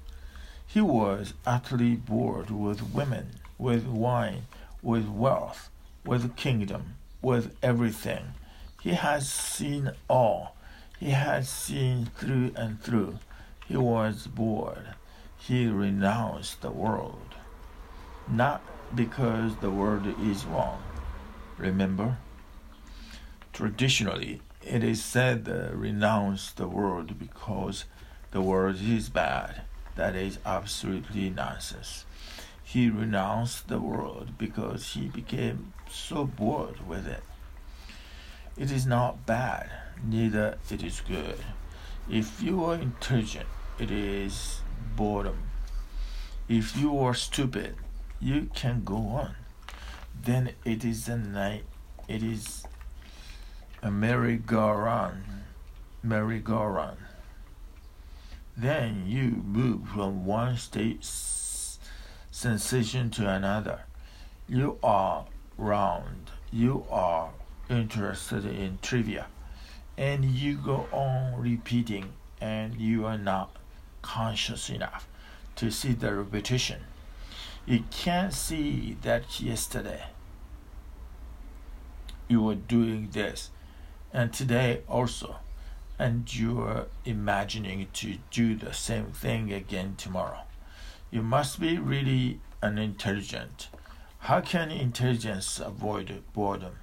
He 0.67 0.83
was 0.83 1.33
utterly 1.47 1.97
bored 1.97 2.51
with 2.51 2.93
women, 2.93 3.31
with 3.57 3.87
wine, 3.87 4.43
with 4.83 5.09
wealth, 5.09 5.71
with 6.05 6.37
kingdom, 6.37 6.97
with 7.23 7.57
everything. 7.63 8.35
He 8.83 8.91
had 8.91 9.23
seen 9.23 9.93
all. 10.07 10.55
He 10.99 11.13
had 11.13 11.47
seen 11.47 12.11
through 12.15 12.53
and 12.57 12.79
through. 12.83 13.19
He 13.67 13.79
was 13.79 14.27
bored. 14.27 14.97
He 15.39 15.67
renounced 15.67 16.61
the 16.61 16.71
world. 16.71 17.37
Not 18.29 18.61
because 18.95 19.57
the 19.57 19.71
world 19.71 20.07
is 20.21 20.45
wrong. 20.45 20.83
Remember? 21.59 22.19
Traditionally, 23.53 24.43
it 24.63 24.83
is 24.83 25.05
said 25.05 25.45
to 25.45 25.71
renounce 25.75 26.53
the 26.53 26.69
world 26.69 27.19
because 27.19 27.85
the 28.31 28.41
world 28.41 28.77
is 28.81 29.09
bad. 29.09 29.63
That 29.97 30.15
is 30.15 30.39
absolutely 30.47 31.31
nonsense. 31.31 32.05
He 32.63 32.89
renounced 32.89 33.69
the 33.69 33.81
world 33.81 34.39
because 34.39 34.93
he 34.93 35.09
became 35.09 35.73
so 35.91 36.25
bored 36.25 36.87
with 36.87 37.07
it. 37.07 37.23
It 38.57 38.71
is 38.71 38.87
not 38.87 39.27
bad, 39.27 39.71
neither 40.05 40.59
it 40.71 40.83
is 40.83 41.01
good. 41.01 41.39
If 42.09 42.43
you 42.43 42.65
are 42.65 42.75
intelligent, 42.75 43.49
it 43.79 43.91
is 43.91 44.61
boredom. 44.97 45.39
If 46.49 46.77
you 46.77 46.99
are 46.99 47.15
stupid, 47.15 47.77
you 48.21 48.51
can 48.55 48.85
go 48.85 48.97
on. 48.97 49.35
Then 50.23 50.51
it 50.65 50.85
is 50.85 51.09
a 51.09 51.17
night. 51.17 51.65
It 52.07 52.23
is 52.23 52.65
a 53.83 53.91
merry-go-round, 53.91 55.25
merry-go-round 56.03 56.99
Then 58.57 59.05
you 59.07 59.43
move 59.47 59.89
from 59.89 60.27
one 60.27 60.59
state 60.59 61.03
sensation 62.31 63.11
to 63.11 63.29
another. 63.29 63.85
You 64.49 64.79
are 64.83 65.25
round. 65.57 66.31
You 66.53 66.85
are 66.91 67.31
interested 67.71 68.45
in 68.45 68.79
trivia. 68.83 69.29
And 69.97 70.25
you 70.25 70.57
go 70.57 70.89
on 70.93 71.41
repeating, 71.41 72.13
and 72.41 72.75
you 72.75 73.07
are 73.07 73.19
not 73.19 73.57
conscious 74.03 74.69
enough 74.69 75.07
to 75.57 75.71
see 75.71 75.93
the 75.93 76.15
repetition. 76.15 76.81
You 77.67 77.85
can't 77.91 78.33
see 78.33 78.97
that 79.03 79.41
yesterday 79.41 80.05
you 82.27 82.41
were 82.43 82.55
doing 82.55 83.11
this, 83.13 83.51
and 84.13 84.33
today 84.33 84.83
also, 84.89 85.37
and 85.99 86.33
you 86.35 86.61
are 86.61 86.87
imagining 87.05 87.87
to 87.93 88.19
do 88.31 88.55
the 88.55 88.73
same 88.73 89.07
thing 89.07 89.53
again 89.53 89.95
tomorrow. 89.97 90.41
You 91.11 91.23
must 91.23 91.61
be 91.61 91.77
really 91.79 92.41
an 92.63 92.79
intelligent. 92.79 93.69
How 94.21 94.41
can 94.41 94.71
intelligence 94.71 95.59
avoid 95.59 96.23
boredom? 96.33 96.77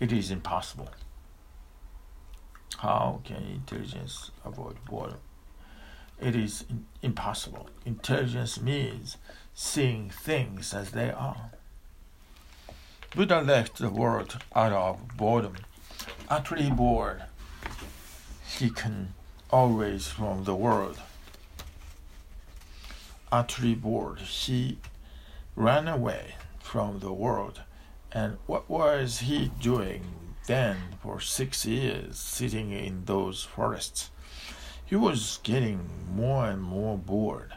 It 0.00 0.12
is 0.12 0.30
impossible. 0.30 0.90
How 2.78 3.20
can 3.24 3.44
intelligence 3.44 4.32
avoid 4.44 4.84
boredom? 4.84 5.20
It 6.22 6.36
is 6.36 6.64
impossible. 7.02 7.68
Intelligence 7.84 8.60
means 8.60 9.16
seeing 9.54 10.08
things 10.08 10.72
as 10.72 10.92
they 10.92 11.10
are. 11.10 11.50
Buddha 13.10 13.40
left 13.40 13.78
the 13.78 13.90
world 13.90 14.38
out 14.54 14.72
of 14.72 15.16
boredom, 15.16 15.56
utterly 16.28 16.70
bored. 16.70 17.24
He 18.56 18.70
can 18.70 19.14
always 19.50 20.06
from 20.06 20.44
the 20.44 20.54
world. 20.54 21.00
Utterly 23.32 23.74
bored, 23.74 24.20
he 24.20 24.78
ran 25.56 25.88
away 25.88 26.36
from 26.60 27.00
the 27.00 27.12
world. 27.12 27.62
And 28.12 28.38
what 28.46 28.70
was 28.70 29.18
he 29.18 29.50
doing 29.60 30.04
then 30.46 30.76
for 31.02 31.18
six 31.18 31.66
years, 31.66 32.16
sitting 32.16 32.70
in 32.70 33.06
those 33.06 33.42
forests? 33.42 34.11
He 34.84 34.96
was 34.96 35.38
getting 35.42 35.88
more 36.14 36.46
and 36.46 36.62
more 36.62 36.98
bored. 36.98 37.54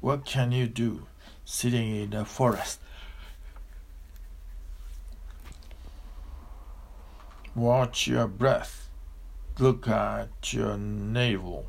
What 0.00 0.24
can 0.24 0.50
you 0.52 0.66
do 0.66 1.06
sitting 1.44 1.94
in 1.94 2.12
a 2.12 2.24
forest? 2.24 2.80
Watch 7.54 8.06
your 8.06 8.26
breath. 8.26 8.88
Look 9.58 9.86
at 9.86 10.52
your 10.52 10.78
navel, 10.78 11.66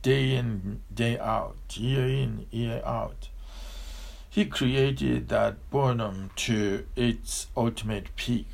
day 0.00 0.36
in, 0.36 0.82
day 0.94 1.18
out, 1.18 1.76
year 1.76 2.06
in, 2.06 2.46
year 2.50 2.80
out. 2.86 3.28
He 4.30 4.44
created 4.44 5.28
that 5.28 5.68
boredom 5.70 6.30
to 6.36 6.86
its 6.94 7.48
ultimate 7.56 8.14
peak, 8.14 8.46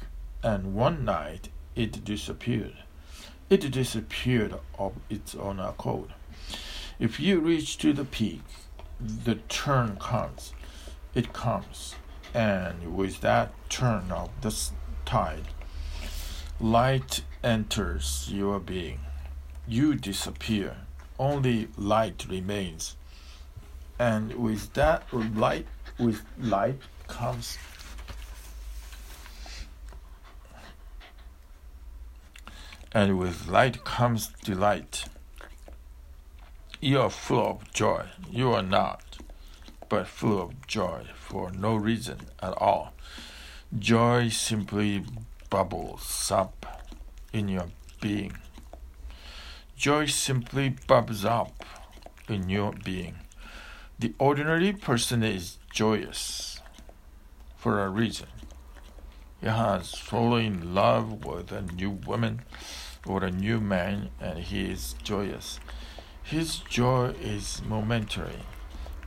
and 0.43 0.75
one 0.75 1.05
night 1.05 1.51
it 1.77 2.05
disappeared. 2.05 2.79
It 3.53 3.71
disappeared 3.71 4.55
of 4.79 4.95
its 5.11 5.35
own 5.35 5.61
accord. 5.61 6.15
If 6.99 7.21
you 7.21 7.39
reach 7.39 7.77
to 7.85 7.93
the 7.93 8.07
peak, 8.07 8.41
the 8.99 9.35
turn 9.35 9.99
comes. 9.99 10.55
It 11.15 11.35
comes, 11.35 11.95
and 12.33 12.97
with 12.97 13.21
that 13.21 13.53
turn 13.69 14.11
of 14.11 14.31
the 14.41 14.59
tide, 15.05 15.49
Light 16.61 17.25
enters 17.45 18.31
your 18.33 18.59
being. 18.59 19.01
You 19.69 19.97
disappear. 19.97 20.79
Only 21.19 21.69
light 21.77 22.25
remains. 22.31 22.97
And 23.99 24.33
with 24.33 24.73
that 24.73 25.03
light, 25.13 25.67
with 25.99 26.23
light 26.39 26.79
comes 27.07 27.59
and 32.95 33.19
with 33.19 33.49
light 33.49 33.85
comes 33.85 34.29
delight. 34.45 35.07
You 36.81 37.01
are 37.01 37.11
full 37.11 37.51
of 37.53 37.73
joy. 37.73 38.07
You 38.31 38.53
are 38.53 38.63
not, 38.63 39.19
but 39.89 40.07
full 40.07 40.43
of 40.43 40.67
joy 40.67 41.07
for 41.15 41.51
no 41.51 41.77
reason 41.77 42.19
at 42.43 42.53
all. 42.59 42.93
Joy 43.79 44.29
simply 44.29 45.05
bubbles 45.49 46.31
up 46.31 46.67
in 47.33 47.49
your 47.49 47.69
being. 48.01 48.37
Joy 49.77 50.07
simply 50.07 50.77
bubbles 50.87 51.25
up 51.25 51.65
in 52.29 52.49
your 52.49 52.73
being. 52.73 53.17
The 53.99 54.15
ordinary 54.19 54.73
person 54.73 55.23
is 55.23 55.59
joyous 55.73 56.61
for 57.57 57.83
a 57.83 57.89
reason. 57.89 58.32
He 59.43 59.49
has 59.49 59.97
fallen 59.97 60.45
in 60.45 60.75
love 60.75 61.25
with 61.25 61.51
a 61.51 61.63
new 61.63 61.91
woman 61.91 62.43
or 63.05 63.25
a 63.25 63.31
new 63.33 63.59
man 63.59 64.11
and 64.21 64.39
he 64.39 64.71
is 64.71 64.95
joyous. 65.03 65.59
His 66.23 66.59
joy 66.59 67.15
is 67.21 67.61
momentary. 67.67 68.45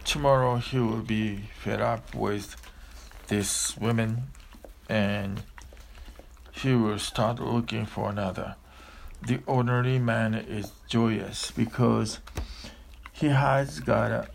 Tomorrow 0.03 0.57
he 0.57 0.77
will 0.79 1.03
be 1.03 1.49
fed 1.63 1.79
up 1.79 2.13
with 2.13 2.57
this 3.27 3.77
woman 3.77 4.23
and 4.89 5.41
he 6.51 6.75
will 6.75 6.99
start 6.99 7.39
looking 7.39 7.85
for 7.85 8.09
another. 8.09 8.57
The 9.25 9.39
ordinary 9.45 9.99
man 9.99 10.33
is 10.33 10.73
joyous 10.89 11.51
because 11.51 12.19
he 13.13 13.27
has 13.27 13.79
got 13.79 14.11
a 14.11 14.27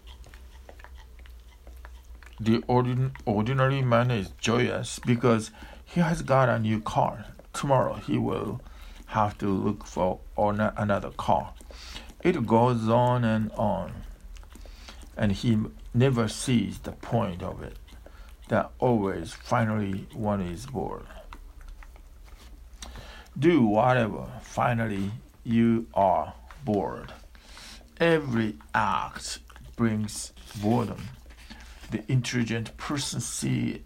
the 2.41 2.61
ordin, 2.61 3.13
ordinary 3.27 3.83
man 3.83 4.11
is 4.11 4.31
joyous 4.41 4.99
because 4.99 5.51
he 5.93 6.01
has 6.01 6.23
got 6.23 6.49
a 6.49 6.59
new 6.59 6.81
car. 6.81 7.27
Tomorrow 7.53 7.95
he 7.95 8.19
will 8.19 8.61
have 9.07 9.37
to 9.39 9.49
look 9.49 9.85
for 9.85 10.21
another 10.37 11.11
car. 11.11 11.53
It 12.23 12.47
goes 12.47 12.89
on 12.89 13.25
and 13.25 13.51
on, 13.53 13.93
and 15.17 15.33
he 15.33 15.59
never 15.93 16.29
sees 16.29 16.79
the 16.79 16.93
point 16.93 17.43
of 17.43 17.63
it. 17.63 17.77
That 18.49 18.71
always 18.79 19.33
finally 19.33 20.07
one 20.13 20.41
is 20.41 20.67
bored 20.67 21.07
do 23.39 23.63
whatever. 23.63 24.27
Finally, 24.43 25.11
you 25.45 25.87
are 25.95 26.35
bored. 26.65 27.13
Every 27.99 28.57
act 28.75 29.39
brings 29.77 30.33
boredom. 30.61 31.09
The 31.91 32.05
intelligent 32.11 32.77
person 32.77 33.21
see 33.21 33.83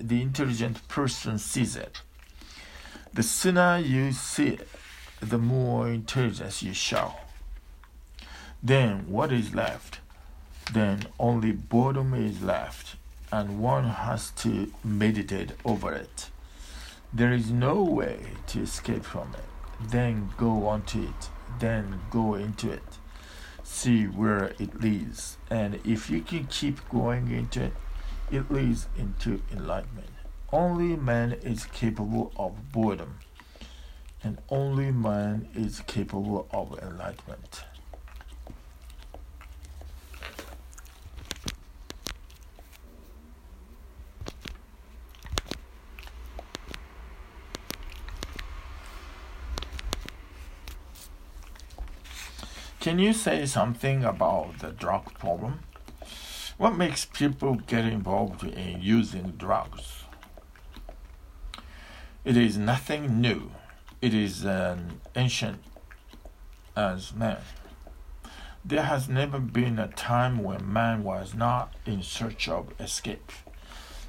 the 0.00 0.22
intelligent 0.22 0.86
person 0.88 1.38
sees 1.38 1.76
it. 1.76 2.02
The 3.12 3.22
sooner 3.22 3.78
you 3.78 4.12
see 4.12 4.48
it, 4.48 4.68
the 5.20 5.38
more 5.38 5.88
intelligence 5.88 6.62
you 6.62 6.72
show. 6.72 7.14
Then 8.62 9.08
what 9.08 9.32
is 9.32 9.54
left? 9.54 10.00
Then 10.72 11.06
only 11.18 11.52
boredom 11.52 12.14
is 12.14 12.42
left, 12.42 12.96
and 13.32 13.60
one 13.60 13.84
has 13.84 14.30
to 14.42 14.72
meditate 14.84 15.52
over 15.64 15.92
it. 15.92 16.30
There 17.12 17.32
is 17.32 17.50
no 17.50 17.82
way 17.82 18.20
to 18.48 18.60
escape 18.60 19.04
from 19.04 19.34
it. 19.34 19.88
Then 19.90 20.30
go 20.36 20.68
onto 20.68 21.02
it. 21.02 21.30
Then 21.58 22.00
go 22.10 22.34
into 22.34 22.70
it. 22.70 22.98
See 23.64 24.04
where 24.04 24.54
it 24.58 24.80
leads. 24.80 25.36
And 25.50 25.80
if 25.84 26.08
you 26.08 26.20
can 26.20 26.46
keep 26.46 26.88
going 26.88 27.30
into 27.32 27.64
it, 27.64 27.72
it 28.30 28.50
leads 28.50 28.86
into 28.96 29.42
enlightenment. 29.52 30.10
Only 30.52 30.96
man 30.96 31.32
is 31.32 31.64
capable 31.64 32.32
of 32.36 32.72
boredom, 32.72 33.18
and 34.22 34.38
only 34.48 34.90
man 34.90 35.48
is 35.54 35.80
capable 35.80 36.48
of 36.52 36.78
enlightenment. 36.82 37.64
Can 52.80 52.98
you 52.98 53.12
say 53.12 53.44
something 53.44 54.04
about 54.04 54.60
the 54.60 54.70
drug 54.70 55.12
problem? 55.18 55.60
What 56.60 56.76
makes 56.76 57.06
people 57.06 57.54
get 57.54 57.86
involved 57.86 58.44
in 58.44 58.82
using 58.82 59.30
drugs? 59.38 60.04
It 62.22 62.36
is 62.36 62.58
nothing 62.58 63.18
new. 63.18 63.52
It 64.02 64.12
is 64.12 64.44
an 64.44 65.00
ancient 65.16 65.62
as 66.76 67.14
man. 67.14 67.38
There 68.62 68.82
has 68.82 69.08
never 69.08 69.40
been 69.40 69.78
a 69.78 69.88
time 69.88 70.42
when 70.42 70.70
man 70.70 71.02
was 71.02 71.32
not 71.32 71.72
in 71.86 72.02
search 72.02 72.46
of 72.46 72.78
escape. 72.78 73.32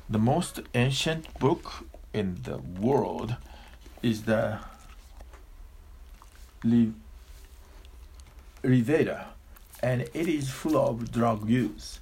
The 0.10 0.20
most 0.20 0.60
ancient 0.76 1.34
book 1.40 1.86
in 2.14 2.42
the 2.44 2.58
world 2.58 3.38
is 4.04 4.24
the 4.24 4.60
Rig 6.66 6.92
Veda 8.62 9.28
and 9.82 10.02
it 10.02 10.28
is 10.28 10.50
full 10.50 10.78
of 10.78 11.14
drug 11.14 11.50
use. 11.50 12.01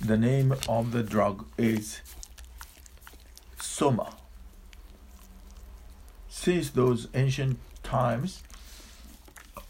The 0.00 0.18
name 0.18 0.54
of 0.68 0.92
the 0.92 1.02
drug 1.02 1.46
is 1.56 2.02
Soma. 3.58 4.14
Since 6.28 6.70
those 6.70 7.08
ancient 7.14 7.58
times, 7.82 8.42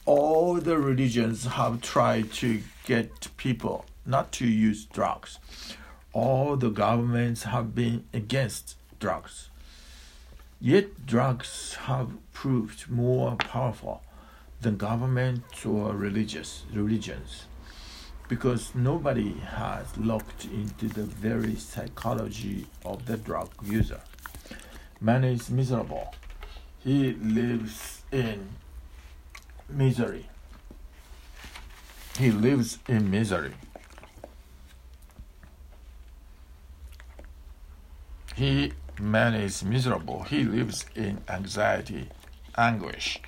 all 0.05 0.55
the 0.55 0.79
religions 0.79 1.45
have 1.45 1.81
tried 1.81 2.33
to 2.35 2.61
get 2.85 3.29
people 3.37 3.87
not 4.05 4.33
to 4.33 4.47
use 4.47 4.85
drugs. 4.87 5.39
All 6.13 6.57
the 6.57 6.71
governments 6.71 7.45
have 7.45 7.75
been 7.75 8.05
against 8.13 8.75
drugs. 8.99 9.49
Yet 10.61 11.07
drugs 11.07 11.75
have 11.83 12.11
proved 12.33 12.91
more 12.91 13.37
powerful 13.37 14.03
than 14.61 14.77
governments 14.77 15.65
or 15.65 15.95
religious 15.95 16.65
religions 16.73 17.47
because 18.29 18.75
nobody 18.75 19.33
has 19.35 19.97
looked 19.97 20.47
into 20.47 20.89
the 20.89 21.03
very 21.03 21.55
psychology 21.57 22.67
of 22.85 23.07
the 23.07 23.17
drug 23.17 23.51
user. 23.63 24.01
Man 25.01 25.25
is 25.25 25.51
miserable. 25.51 26.15
He 26.79 27.13
lives 27.15 28.03
in 28.11 28.49
misery. 29.69 30.29
He 32.19 32.31
lives 32.31 32.79
in 32.89 33.11
misery. 33.11 33.55
He 38.35 38.73
man 39.01 39.35
is 39.35 39.65
miserable. 39.65 40.23
He 40.23 40.45
lives 40.45 40.87
in 40.95 41.23
anxiety, 41.29 42.09
anguish, 42.57 43.21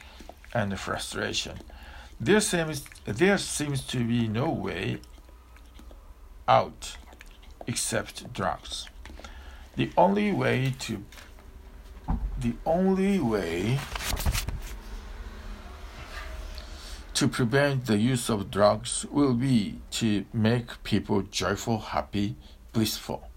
and 0.55 0.79
frustration. 0.79 1.59
There 2.21 2.41
seems 2.41 2.85
there 3.05 3.39
seems 3.39 3.85
to 3.87 4.05
be 4.05 4.27
no 4.27 4.51
way 4.51 4.99
out 6.49 6.97
except 7.69 8.33
drugs. 8.33 8.89
The 9.77 9.93
only 9.97 10.33
way 10.33 10.75
to 10.81 11.05
the 12.37 12.55
only 12.67 13.21
way 13.21 13.79
to 17.15 17.29
prevent 17.29 17.87
the 17.87 17.99
use 17.99 18.29
of 18.29 18.51
drugs 18.51 19.07
will 19.13 19.35
be 19.35 19.81
to 19.91 20.25
make 20.33 20.83
people 20.83 21.23
joyful, 21.23 21.79
happy, 21.79 22.35
blissful. 22.73 23.29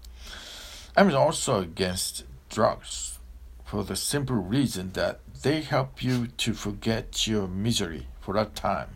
I'm 0.96 1.14
also 1.14 1.60
against 1.60 2.24
drugs 2.50 3.20
for 3.64 3.84
the 3.84 3.94
simple 3.96 4.36
reason 4.36 4.92
that 4.94 5.20
they 5.42 5.60
help 5.60 6.02
you 6.02 6.26
to 6.38 6.52
forget 6.52 7.28
your 7.28 7.46
misery 7.46 8.08
for 8.22 8.36
a 8.38 8.46
time. 8.46 8.88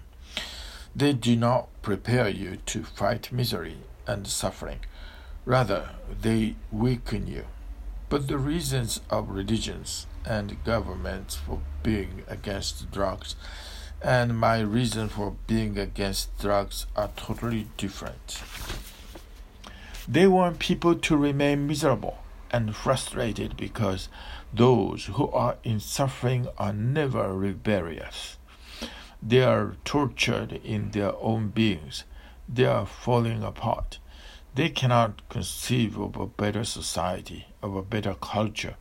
They 0.95 1.13
do 1.13 1.37
not 1.37 1.69
prepare 1.83 2.29
you 2.31 2.57
to 2.67 2.83
fight 2.83 3.31
misery 3.31 3.77
and 4.07 4.27
suffering. 4.27 4.81
Rather, 5.45 5.91
they 6.23 6.57
weaken 6.73 7.27
you. 7.27 7.45
But 8.09 8.29
the 8.29 8.39
reasons 8.39 9.01
of 9.11 9.29
religions 9.29 10.07
and 10.25 10.65
governments 10.65 11.37
for 11.37 11.61
being 11.83 12.23
against 12.29 12.91
drugs 12.91 13.37
and 14.03 14.39
my 14.39 14.61
reason 14.61 15.09
for 15.09 15.35
being 15.47 15.79
against 15.79 16.39
drugs 16.39 16.87
are 16.95 17.11
totally 17.17 17.67
different. 17.77 18.43
They 20.07 20.27
want 20.27 20.59
people 20.59 20.95
to 20.95 21.17
remain 21.17 21.67
miserable 21.67 22.19
and 22.51 22.77
frustrated 22.77 23.57
because 23.57 24.09
those 24.53 25.07
who 25.07 25.29
are 25.31 25.57
in 25.65 25.81
suffering 25.81 26.47
are 26.59 26.73
never 26.73 27.35
rebellious. 27.35 28.37
They 29.27 29.43
are 29.43 29.77
tortured 29.85 30.53
in 30.53 30.91
their 30.93 31.15
own 31.17 31.49
beings. 31.49 32.05
They 32.49 32.67
are 32.67 32.87
falling 32.87 33.43
apart. 33.43 33.99
They 34.55 34.69
cannot 34.69 35.29
conceive 35.29 35.99
of 35.99 36.17
a 36.17 36.27
better 36.27 36.65
society, 36.65 37.49
of 37.63 37.75
a 37.75 37.83
better 37.83 38.15
culture, 38.15 38.77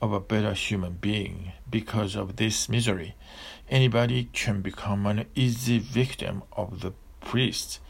of 0.00 0.12
a 0.12 0.20
better 0.20 0.52
human 0.52 0.94
being 0.94 1.52
because 1.68 2.14
of 2.14 2.36
this 2.36 2.68
misery 2.68 3.14
anybody 3.68 4.28
can 4.32 4.62
become 4.62 5.06
an 5.06 5.26
easy 5.34 5.78
victim 5.78 6.42
of 6.52 6.80
the 6.80 6.92
priest 7.20 7.80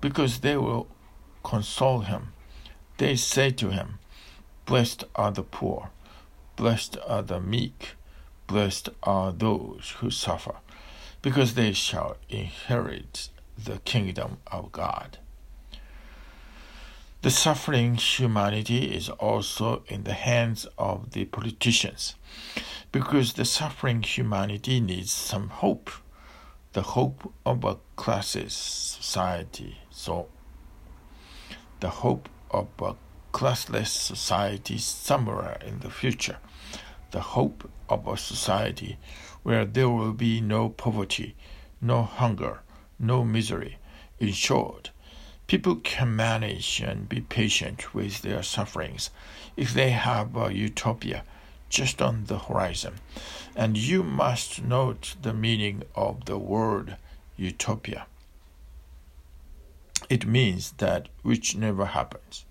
because 0.00 0.40
they 0.40 0.56
will 0.56 0.88
console 1.42 2.00
him. 2.00 2.32
They 2.98 3.16
say 3.16 3.50
to 3.52 3.70
him, 3.70 3.98
Blessed 4.66 5.04
are 5.14 5.30
the 5.30 5.42
poor, 5.42 5.90
blessed 6.56 6.96
are 7.06 7.22
the 7.22 7.40
meek, 7.40 7.96
blessed 8.46 8.88
are 9.02 9.32
those 9.32 9.94
who 9.98 10.10
suffer, 10.10 10.56
because 11.24 11.54
they 11.54 11.72
shall 11.72 12.18
inherit 12.28 13.30
the 13.56 13.78
kingdom 13.86 14.36
of 14.52 14.70
God. 14.72 15.16
The 17.22 17.30
suffering 17.30 17.94
humanity 17.94 18.94
is 18.94 19.08
also 19.08 19.84
in 19.88 20.04
the 20.04 20.12
hands 20.12 20.66
of 20.76 21.12
the 21.12 21.24
politicians 21.24 22.14
because 22.92 23.32
the 23.32 23.46
suffering 23.46 24.02
humanity 24.02 24.80
needs 24.80 25.12
some 25.12 25.48
hope, 25.48 25.90
the 26.74 26.82
hope 26.82 27.32
of 27.46 27.64
a 27.64 27.78
classless 27.96 28.50
society. 28.50 29.78
So, 29.88 30.28
the 31.80 31.88
hope 31.88 32.28
of 32.50 32.68
a 32.82 32.96
classless 33.32 33.86
society 33.86 34.76
somewhere 34.76 35.56
in 35.66 35.78
the 35.78 35.90
future, 35.90 36.36
the 37.12 37.20
hope 37.20 37.70
of 37.88 38.06
a 38.06 38.18
society 38.18 38.98
where 39.44 39.64
there 39.64 39.88
will 39.88 40.12
be 40.12 40.40
no 40.40 40.68
poverty, 40.68 41.36
no 41.80 42.02
hunger, 42.02 42.62
no 42.98 43.24
misery. 43.24 43.78
In 44.18 44.32
short, 44.32 44.90
people 45.46 45.76
can 45.76 46.16
manage 46.16 46.80
and 46.80 47.08
be 47.08 47.20
patient 47.20 47.94
with 47.94 48.22
their 48.22 48.42
sufferings 48.42 49.10
if 49.56 49.72
they 49.72 49.90
have 49.90 50.34
a 50.34 50.52
utopia 50.52 51.22
just 51.68 52.00
on 52.00 52.24
the 52.24 52.38
horizon. 52.38 52.94
And 53.54 53.76
you 53.76 54.02
must 54.02 54.64
note 54.64 55.14
the 55.20 55.34
meaning 55.34 55.82
of 55.94 56.24
the 56.24 56.38
word 56.38 56.96
utopia. 57.36 58.06
It 60.08 60.26
means 60.26 60.72
that 60.78 61.08
which 61.22 61.56
never 61.56 61.86
happens. 61.86 62.44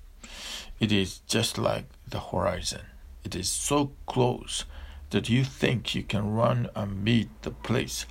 It 0.79 0.91
is 0.91 1.19
just 1.27 1.58
like 1.58 1.86
the 2.08 2.19
horizon. 2.19 2.82
It 3.23 3.36
is 3.36 3.49
so 3.49 3.91
close 4.06 4.65
that 5.13 5.30
you 5.30 5.43
think 5.43 5.93
you 5.93 6.02
can 6.02 6.34
run 6.34 6.67
and 6.76 7.04
meet 7.04 7.30
the 7.43 7.52
place 7.52 8.06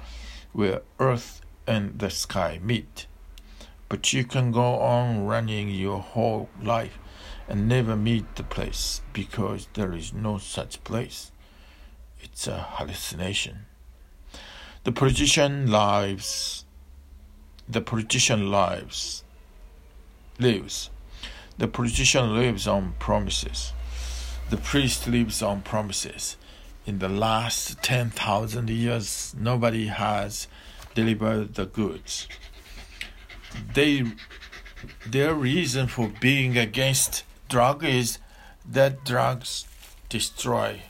where 0.53 0.83
earth 1.01 1.43
and 1.67 1.99
the 1.99 2.09
sky 2.09 2.61
meet. 2.63 3.07
But 3.89 4.13
you 4.13 4.25
can 4.25 4.53
go 4.53 4.77
on 4.79 5.27
running 5.27 5.69
your 5.69 5.99
whole 5.99 6.49
life 6.63 6.99
and 7.49 7.69
never 7.69 7.97
meet 7.97 8.37
the 8.37 8.45
place 8.45 9.03
because 9.13 9.67
there 9.75 9.93
is 9.93 10.15
no 10.15 10.39
such 10.39 10.83
place. 10.85 11.33
It's 12.21 12.47
a 12.47 12.67
hallucination. 12.77 13.67
The 14.85 14.93
politician 14.93 15.71
lives. 15.71 16.65
The 17.69 17.81
politician 17.81 18.51
lives. 18.51 19.25
Lives. 20.39 20.91
The 21.59 21.69
politician 21.69 22.37
lives 22.37 22.69
on 22.69 22.95
promises. 23.01 23.73
The 24.51 24.57
priest 24.57 25.09
lives 25.09 25.43
on 25.43 25.63
promises. 25.63 26.37
In 26.85 26.99
the 26.99 27.09
last 27.09 27.81
10,000 27.83 28.69
years, 28.69 29.35
nobody 29.39 29.87
has 29.87 30.49
delivered 30.95 31.55
the 31.55 31.67
goods. 31.67 32.27
They, 33.73 34.05
their 35.07 35.33
reason 35.33 35.87
for 35.87 36.11
being 36.21 36.59
against 36.59 37.23
drug 37.49 37.85
is 37.85 38.19
that 38.69 39.05
drugs 39.05 39.67
destroy 40.09 40.83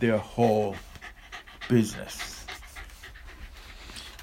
their 0.00 0.18
whole 0.18 0.76
business. 1.68 2.44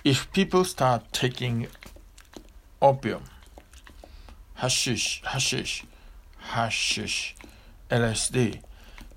If 0.03 0.31
people 0.31 0.63
start 0.63 1.11
taking 1.11 1.67
opium, 2.81 3.23
hashish, 4.55 5.23
hashish, 5.25 5.85
hashish, 6.37 7.35
LSD, 7.89 8.61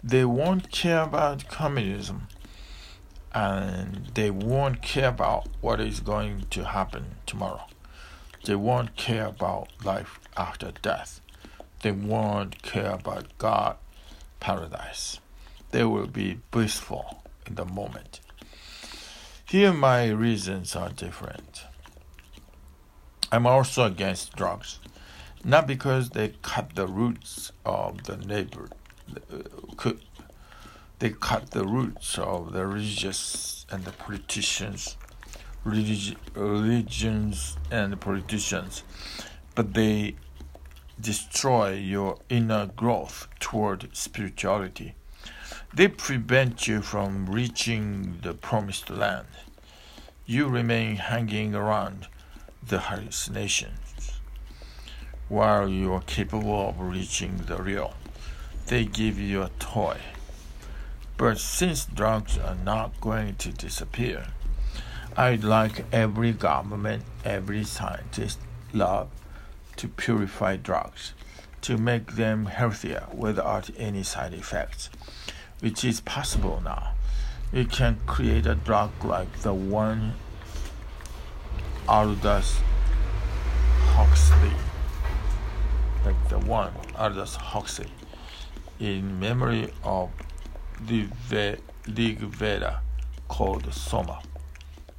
they 0.02 0.24
won't 0.24 0.70
care 0.70 1.02
about 1.02 1.48
communism 1.48 2.28
and 3.32 4.10
they 4.14 4.30
won't 4.30 4.82
care 4.82 5.08
about 5.08 5.46
what 5.60 5.80
is 5.80 6.00
going 6.00 6.46
to 6.50 6.64
happen 6.64 7.16
tomorrow. 7.26 7.66
They 8.44 8.56
won't 8.56 8.96
care 8.96 9.26
about 9.26 9.68
life 9.84 10.18
after 10.36 10.72
death. 10.82 11.20
They 11.82 11.92
won't 11.92 12.62
care 12.62 12.92
about 12.92 13.26
God, 13.38 13.76
paradise. 14.40 15.20
They 15.70 15.84
will 15.84 16.06
be 16.06 16.40
blissful 16.50 17.22
in 17.46 17.54
the 17.54 17.64
moment. 17.64 18.20
Here, 19.44 19.72
my 19.72 20.08
reasons 20.08 20.74
are 20.74 20.90
different. 20.90 21.64
I'm 23.32 23.46
also 23.46 23.84
against 23.84 24.34
drugs, 24.34 24.80
not 25.44 25.66
because 25.66 26.10
they 26.10 26.34
cut 26.42 26.74
the 26.74 26.86
roots 26.86 27.52
of 27.64 28.04
the 28.04 28.16
neighbor, 28.16 28.68
uh, 29.32 29.92
they 30.98 31.10
cut 31.10 31.50
the 31.50 31.64
roots 31.64 32.18
of 32.18 32.52
the 32.52 32.66
religious 32.66 33.66
and 33.70 33.84
the 33.84 33.92
politicians 33.92 34.96
religi- 35.64 36.16
religions 36.34 37.56
and 37.70 38.00
politicians, 38.00 38.82
but 39.54 39.74
they 39.74 40.14
destroy 41.00 41.72
your 41.72 42.18
inner 42.28 42.66
growth 42.66 43.28
toward 43.38 43.94
spirituality. 43.96 44.94
They 45.74 45.88
prevent 45.88 46.66
you 46.66 46.82
from 46.82 47.26
reaching 47.26 48.18
the 48.22 48.34
promised 48.34 48.90
land. 48.90 49.28
You 50.26 50.48
remain 50.48 50.96
hanging 50.96 51.54
around 51.54 52.08
the 52.66 52.80
hallucinations. 52.80 54.20
While 55.28 55.68
you 55.68 55.92
are 55.92 56.02
capable 56.02 56.68
of 56.68 56.80
reaching 56.80 57.36
the 57.46 57.62
real, 57.62 57.94
they 58.70 58.85
give 58.85 59.18
you 59.18 59.42
a 59.42 59.50
toy. 59.59 59.96
But 61.16 61.40
since 61.40 61.87
drugs 61.87 62.38
are 62.38 62.54
not 62.54 63.00
going 63.00 63.35
to 63.37 63.50
disappear, 63.50 64.28
I'd 65.16 65.42
like 65.42 65.85
every 65.92 66.33
government, 66.33 67.02
every 67.24 67.64
scientist, 67.64 68.38
love 68.72 69.09
to 69.74 69.88
purify 69.88 70.54
drugs, 70.54 71.14
to 71.62 71.78
make 71.78 72.12
them 72.12 72.46
healthier 72.46 73.09
without 73.12 73.70
any 73.76 74.04
side 74.04 74.35
effects, 74.35 74.88
which 75.59 75.85
is 75.85 76.00
possible 76.00 76.62
now. 76.64 76.92
You 77.52 77.64
can 77.64 77.98
create 78.06 78.46
a 78.46 78.54
drug 78.54 78.92
like 79.04 79.40
the 79.40 79.52
one 79.52 80.14
Aldous 81.88 82.61
Huxley, 83.96 84.54
like 86.04 86.28
the 86.28 86.38
one 86.38 86.72
Aldous 86.96 87.35
Huxley, 87.35 87.90
in 88.80 89.20
memory 89.20 89.72
of 89.84 90.10
the 90.80 91.06
Rig 91.30 92.18
Veda 92.18 92.80
called 93.28 93.72
Soma, 93.72 94.20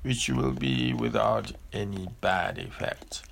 which 0.04 0.30
will 0.30 0.54
be 0.54 0.94
without 0.94 1.52
any 1.74 2.08
bad 2.22 2.58
effects 2.58 3.24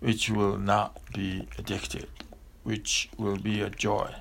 which 0.00 0.30
will 0.30 0.58
not 0.58 1.00
be 1.12 1.48
addicted, 1.58 2.08
which 2.62 3.08
will 3.16 3.36
be 3.36 3.60
a 3.60 3.70
joy, 3.70 4.14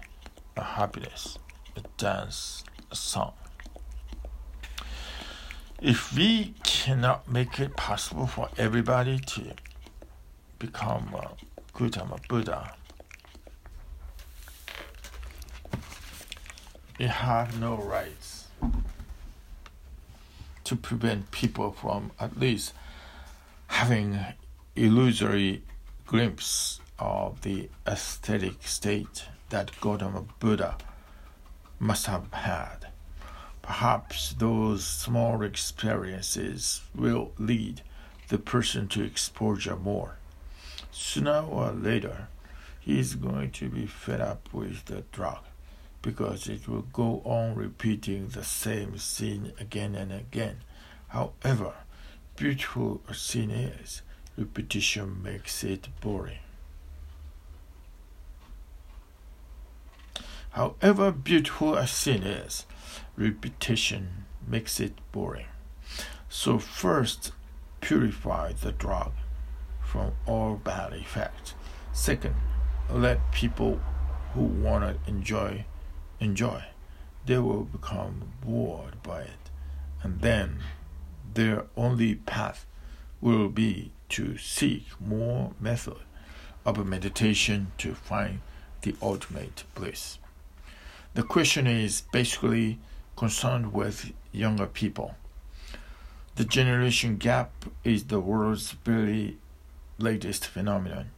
a 0.55 0.63
happiness, 0.63 1.37
a 1.75 1.81
dance, 1.97 2.63
a 2.91 2.95
song. 2.95 3.33
If 5.81 6.15
we 6.15 6.55
cannot 6.63 7.31
make 7.31 7.59
it 7.59 7.75
possible 7.77 8.25
for 8.25 8.49
everybody 8.57 9.19
to 9.19 9.53
become 10.57 11.13
a 11.13 11.29
Gautama 11.73 12.17
Buddha, 12.27 12.73
we 16.97 17.05
have 17.05 17.60
no 17.60 17.75
rights 17.75 18.47
to 20.63 20.75
prevent 20.75 21.29
people 21.29 21.71
from 21.71 22.12
at 22.19 22.39
least 22.39 22.73
having 23.67 24.19
illusory 24.75 25.63
glimpse 26.07 26.79
of 26.97 27.41
the 27.41 27.69
aesthetic 27.86 28.63
state 28.63 29.25
that 29.49 29.71
Gautama 29.79 30.25
Buddha 30.39 30.77
must 31.79 32.07
have 32.07 32.33
had. 32.33 32.88
Perhaps 33.62 34.33
those 34.39 34.83
small 34.83 35.43
experiences 35.43 36.81
will 36.95 37.31
lead 37.38 37.81
the 38.29 38.39
person 38.39 38.88
to 38.88 39.03
exposure 39.03 39.75
more. 39.75 40.17
Sooner 40.91 41.41
or 41.41 41.71
later, 41.71 42.27
he 42.79 42.99
is 42.99 43.15
going 43.15 43.51
to 43.51 43.69
be 43.69 43.86
fed 43.86 44.19
up 44.21 44.51
with 44.51 44.86
the 44.86 45.03
drug 45.12 45.39
because 46.07 46.47
it 46.47 46.69
will 46.69 46.85
go 46.93 47.21
on 47.25 47.53
repeating 47.53 48.29
the 48.29 48.41
same 48.41 48.97
scene 48.97 49.51
again 49.59 49.93
and 49.93 50.09
again. 50.13 50.55
However 51.09 51.73
beautiful 52.37 53.01
a 53.09 53.13
scene 53.13 53.51
is, 53.51 54.03
repetition 54.37 55.21
makes 55.21 55.65
it 55.65 55.89
boring. 55.99 56.39
However 60.51 61.11
beautiful 61.11 61.75
a 61.75 61.85
scene 61.85 62.23
is, 62.23 62.65
repetition 63.17 64.23
makes 64.47 64.79
it 64.79 64.93
boring. 65.11 65.47
So, 66.29 66.57
first, 66.57 67.33
purify 67.81 68.53
the 68.53 68.71
drug 68.71 69.11
from 69.83 70.13
all 70.25 70.55
bad 70.55 70.93
effects. 70.93 71.53
Second, 71.91 72.35
let 72.89 73.33
people 73.33 73.81
who 74.33 74.43
want 74.43 74.85
to 74.85 75.11
enjoy 75.11 75.65
enjoy. 76.19 76.63
They 77.25 77.38
will 77.38 77.63
become 77.63 78.34
bored 78.41 79.01
by 79.03 79.21
it, 79.21 79.49
and 80.01 80.21
then 80.21 80.60
their 81.34 81.65
only 81.75 82.15
path 82.15 82.65
will 83.21 83.49
be 83.49 83.91
to 84.10 84.38
seek 84.38 84.86
more 84.99 85.51
method 85.60 85.97
of 86.65 86.86
meditation 86.86 87.71
to 87.77 87.93
find 87.93 88.41
the 88.82 88.95
ultimate 89.01 89.63
bliss. 89.75 90.19
The 91.13 91.23
question 91.23 91.67
is 91.67 92.03
basically 92.12 92.80
concerned 93.15 93.73
with 93.73 94.13
younger 94.32 94.67
people. 94.67 95.15
The 96.36 96.45
generation 96.45 97.17
gap 97.17 97.65
is 97.84 98.06
the 98.06 98.19
world's 98.19 98.71
very 98.71 99.38
latest 99.97 100.45
phenomenon. 100.45 101.10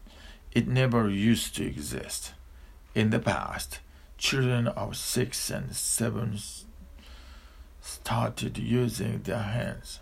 It 0.54 0.68
never 0.68 1.10
used 1.10 1.56
to 1.58 1.66
exist. 1.66 2.34
In 2.96 3.10
the 3.10 3.20
past, 3.20 3.80
children 4.20 4.68
of 4.68 4.96
six 4.96 5.50
and 5.50 5.76
seven 5.76 6.38
started 7.82 8.58
using 8.58 9.22
their 9.24 9.40
hands. 9.40 10.02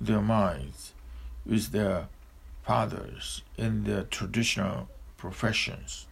their 0.00 0.20
minds 0.20 0.94
with 1.44 1.72
their 1.72 2.08
fathers 2.62 3.42
in 3.56 3.84
their 3.84 4.04
traditional 4.04 4.88
professions. 5.16 6.06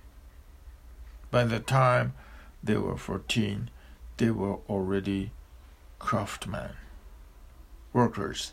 By 1.30 1.44
the 1.44 1.60
time 1.60 2.14
they 2.62 2.76
were 2.76 2.96
14, 2.96 3.70
they 4.16 4.30
were 4.30 4.56
already 4.68 5.30
craftsmen, 5.98 6.70
workers. 7.92 8.52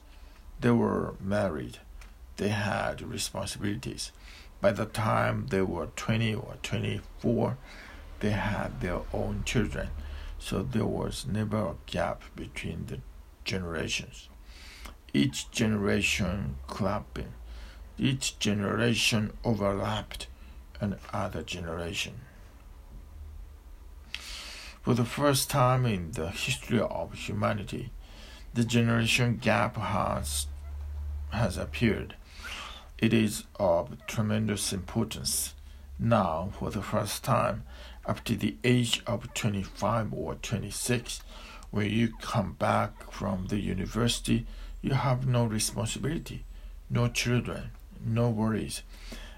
They 0.59 0.71
were 0.71 1.15
married. 1.19 1.79
They 2.37 2.49
had 2.49 3.01
responsibilities. 3.01 4.11
By 4.61 4.71
the 4.71 4.85
time 4.85 5.47
they 5.49 5.61
were 5.61 5.87
20 5.95 6.35
or 6.35 6.55
24, 6.63 7.57
they 8.19 8.31
had 8.31 8.81
their 8.81 9.01
own 9.13 9.43
children. 9.45 9.89
So 10.39 10.63
there 10.63 10.85
was 10.85 11.25
never 11.25 11.57
a 11.57 11.75
gap 11.85 12.23
between 12.35 12.85
the 12.87 12.99
generations 13.43 14.29
each 15.13 15.51
generation 15.51 16.55
clapping, 16.67 17.33
each 17.97 18.39
generation 18.39 19.31
overlapped 19.43 20.27
another 20.81 21.43
generation. 21.43 22.21
For 24.81 24.95
the 24.95 25.05
first 25.05 25.49
time 25.49 25.85
in 25.85 26.11
the 26.11 26.29
history 26.29 26.79
of 26.79 27.13
humanity, 27.13 27.91
the 28.53 28.65
generation 28.65 29.37
gap 29.37 29.77
has, 29.77 30.47
has 31.29 31.57
appeared. 31.57 32.15
It 33.03 33.13
is 33.13 33.43
of 33.57 33.97
tremendous 34.07 34.71
importance. 34.71 35.55
Now, 35.99 36.53
for 36.57 36.69
the 36.69 36.81
first 36.81 37.21
time, 37.21 37.63
up 38.05 38.23
to 38.23 38.37
the 38.37 38.55
age 38.63 39.03
of 39.05 39.33
25 39.33 40.13
or 40.13 40.35
26, 40.35 41.21
when 41.69 41.91
you 41.91 42.13
come 42.21 42.53
back 42.53 43.11
from 43.11 43.47
the 43.47 43.59
university, 43.59 44.45
you 44.81 44.93
have 44.93 45.27
no 45.27 45.43
responsibility, 45.43 46.45
no 46.89 47.09
children, 47.09 47.71
no 48.01 48.29
worries, 48.29 48.83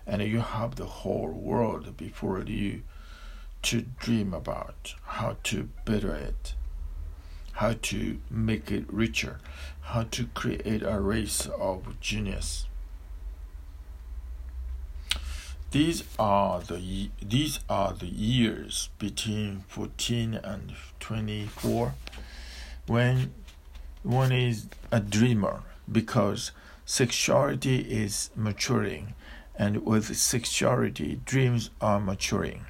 and 0.06 0.22
you 0.22 0.42
have 0.42 0.76
the 0.76 0.86
whole 0.86 1.32
world 1.32 1.98
before 1.98 2.44
you 2.44 2.84
to 3.64 3.82
dream 3.98 4.32
about 4.32 4.94
how 5.06 5.38
to 5.46 5.70
better 5.86 6.14
it, 6.14 6.54
how 7.54 7.74
to 7.82 8.20
make 8.30 8.70
it 8.70 8.86
richer, 8.94 9.40
how 9.82 10.04
to 10.04 10.28
create 10.36 10.84
a 10.84 11.00
race 11.00 11.48
of 11.48 12.00
genius. 12.00 12.68
These 15.76 16.06
are 16.18 16.62
the 16.62 17.10
these 17.22 17.60
are 17.68 17.92
the 17.92 18.08
years 18.08 18.88
between 18.98 19.66
14 19.68 20.36
and 20.36 20.74
24 21.02 21.96
when 22.88 23.34
one 24.02 24.32
is 24.32 24.68
a 24.90 25.02
dreamer 25.02 25.64
because 25.92 26.54
sexuality 26.86 27.80
is 27.80 28.30
maturing, 28.38 29.16
and 29.60 29.86
with 29.86 30.16
sexuality, 30.16 31.20
dreams 31.26 31.72
are 31.82 32.00
maturing. 32.00 32.68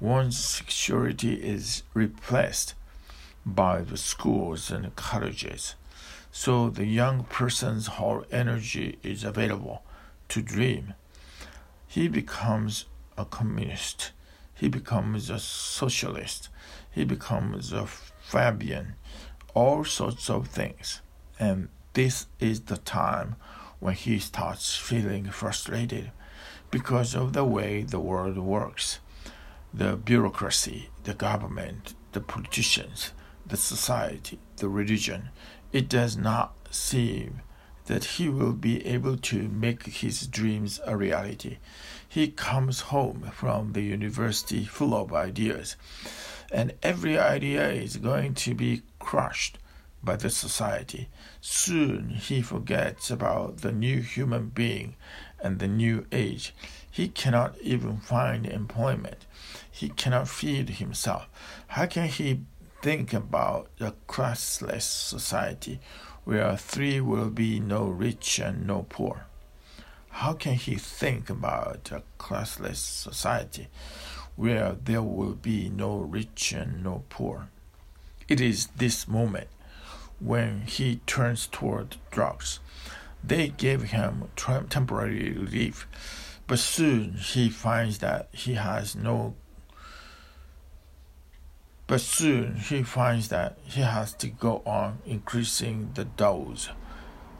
One's 0.00 0.38
sexuality 0.38 1.34
is 1.34 1.82
replaced 1.92 2.72
by 3.44 3.82
the 3.82 3.98
schools 3.98 4.70
and 4.70 4.96
colleges, 4.96 5.74
so 6.32 6.70
the 6.70 6.86
young 6.86 7.24
person's 7.24 7.88
whole 7.98 8.24
energy 8.32 8.98
is 9.02 9.22
available 9.22 9.82
to 10.30 10.40
dream. 10.40 10.94
He 11.90 12.06
becomes 12.06 12.84
a 13.16 13.24
communist. 13.24 14.12
He 14.54 14.68
becomes 14.68 15.30
a 15.30 15.38
socialist. 15.38 16.50
he 16.90 17.04
becomes 17.04 17.72
a 17.72 17.86
Fabian, 17.86 18.94
all 19.54 19.84
sorts 19.84 20.28
of 20.28 20.48
things. 20.48 21.00
And 21.38 21.68
this 21.94 22.26
is 22.40 22.60
the 22.62 22.76
time 22.76 23.36
when 23.80 23.94
he 23.94 24.18
starts 24.18 24.76
feeling 24.76 25.30
frustrated 25.30 26.12
because 26.70 27.14
of 27.14 27.32
the 27.32 27.44
way 27.44 27.82
the 27.82 28.00
world 28.00 28.36
works. 28.36 28.98
The 29.72 29.96
bureaucracy, 29.96 30.90
the 31.04 31.14
government, 31.14 31.94
the 32.12 32.20
politicians, 32.20 33.12
the 33.46 33.56
society, 33.56 34.38
the 34.56 34.68
religion. 34.68 35.30
It 35.72 35.88
does 35.88 36.16
not 36.16 36.54
seem 36.70 37.40
that 37.88 38.04
he 38.04 38.28
will 38.28 38.52
be 38.52 38.86
able 38.86 39.16
to 39.16 39.48
make 39.48 39.84
his 39.84 40.26
dreams 40.26 40.78
a 40.84 40.94
reality. 40.94 41.56
He 42.06 42.28
comes 42.28 42.80
home 42.92 43.30
from 43.32 43.72
the 43.72 43.80
university 43.80 44.64
full 44.64 44.94
of 44.94 45.14
ideas, 45.14 45.74
and 46.52 46.74
every 46.82 47.18
idea 47.18 47.70
is 47.70 47.96
going 47.96 48.34
to 48.34 48.54
be 48.54 48.82
crushed 48.98 49.58
by 50.04 50.16
the 50.16 50.28
society. 50.28 51.08
Soon 51.40 52.10
he 52.10 52.42
forgets 52.42 53.10
about 53.10 53.58
the 53.58 53.72
new 53.72 54.02
human 54.02 54.50
being 54.50 54.94
and 55.42 55.58
the 55.58 55.68
new 55.68 56.06
age. 56.12 56.54
He 56.90 57.08
cannot 57.08 57.58
even 57.62 58.00
find 58.00 58.46
employment. 58.46 59.24
He 59.70 59.88
cannot 59.88 60.28
feed 60.28 60.68
himself. 60.68 61.26
How 61.68 61.86
can 61.86 62.08
he 62.08 62.40
think 62.82 63.14
about 63.14 63.70
a 63.80 63.92
classless 64.06 64.82
society 64.82 65.80
where 66.28 66.58
three 66.58 67.00
will 67.00 67.30
be 67.30 67.58
no 67.58 67.86
rich 67.86 68.38
and 68.38 68.66
no 68.66 68.84
poor. 68.90 69.24
How 70.10 70.34
can 70.34 70.56
he 70.56 70.74
think 70.74 71.30
about 71.30 71.90
a 71.90 72.02
classless 72.18 72.76
society 72.76 73.68
where 74.36 74.74
there 74.74 75.02
will 75.02 75.36
be 75.36 75.70
no 75.70 75.96
rich 75.96 76.52
and 76.52 76.84
no 76.84 77.04
poor? 77.08 77.48
It 78.28 78.42
is 78.42 78.66
this 78.76 79.08
moment 79.08 79.48
when 80.20 80.66
he 80.66 81.00
turns 81.06 81.46
toward 81.46 81.96
drugs. 82.10 82.60
They 83.24 83.48
gave 83.48 83.84
him 83.84 84.28
temporary 84.36 85.32
relief, 85.32 85.88
but 86.46 86.58
soon 86.58 87.14
he 87.14 87.48
finds 87.48 88.00
that 88.00 88.28
he 88.32 88.52
has 88.52 88.94
no 88.94 89.34
but 91.88 92.02
soon 92.02 92.56
he 92.56 92.82
finds 92.82 93.28
that 93.28 93.58
he 93.64 93.80
has 93.80 94.12
to 94.12 94.28
go 94.28 94.62
on 94.66 94.98
increasing 95.06 95.90
the 95.94 96.04
dose, 96.04 96.68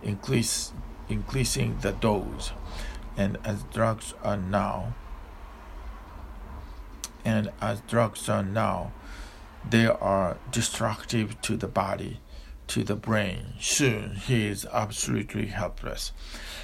increase, 0.02 0.72
increasing 1.08 1.78
the 1.82 1.92
dose, 1.92 2.52
and 3.16 3.36
as 3.44 3.62
drugs 3.64 4.14
are 4.24 4.38
now, 4.38 4.94
and 7.26 7.52
as 7.60 7.82
drugs 7.82 8.26
are 8.30 8.42
now, 8.42 8.90
they 9.68 9.86
are 9.86 10.38
destructive 10.50 11.38
to 11.42 11.54
the 11.54 11.68
body, 11.68 12.18
to 12.68 12.82
the 12.82 12.96
brain. 12.96 13.52
Soon 13.60 14.14
he 14.14 14.46
is 14.46 14.66
absolutely 14.72 15.48
helpless. 15.48 16.12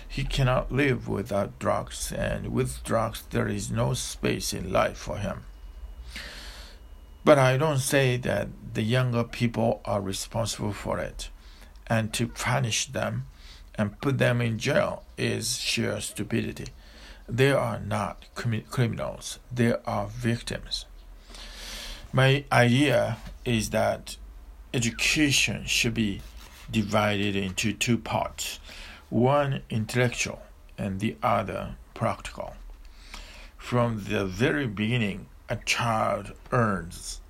He 0.08 0.24
cannot 0.24 0.72
live 0.72 1.06
without 1.06 1.58
drugs, 1.58 2.12
and 2.12 2.50
with 2.50 2.82
drugs 2.82 3.24
there 3.28 3.48
is 3.48 3.70
no 3.70 3.92
space 3.92 4.54
in 4.54 4.72
life 4.72 4.96
for 4.96 5.18
him. 5.18 5.44
But 7.24 7.38
I 7.38 7.56
don't 7.56 7.78
say 7.78 8.18
that 8.18 8.48
the 8.74 8.82
younger 8.82 9.24
people 9.24 9.80
are 9.84 10.00
responsible 10.00 10.72
for 10.72 10.98
it, 10.98 11.30
and 11.86 12.12
to 12.12 12.28
punish 12.28 12.86
them 12.86 13.26
and 13.74 13.98
put 14.00 14.18
them 14.18 14.40
in 14.40 14.58
jail 14.58 15.04
is 15.16 15.58
sheer 15.58 16.00
stupidity. 16.00 16.66
They 17.26 17.52
are 17.52 17.80
not 17.80 18.26
criminals, 18.34 19.38
they 19.50 19.74
are 19.86 20.06
victims. 20.06 20.84
My 22.12 22.44
idea 22.52 23.16
is 23.44 23.70
that 23.70 24.16
education 24.74 25.64
should 25.64 25.94
be 25.94 26.20
divided 26.70 27.36
into 27.36 27.72
two 27.72 27.98
parts 27.98 28.60
one 29.08 29.62
intellectual 29.70 30.42
and 30.76 31.00
the 31.00 31.16
other 31.22 31.76
practical. 31.94 32.54
From 33.56 34.04
the 34.04 34.26
very 34.26 34.66
beginning, 34.66 35.26
a 35.48 35.56
child 35.56 36.32
earns 36.52 37.20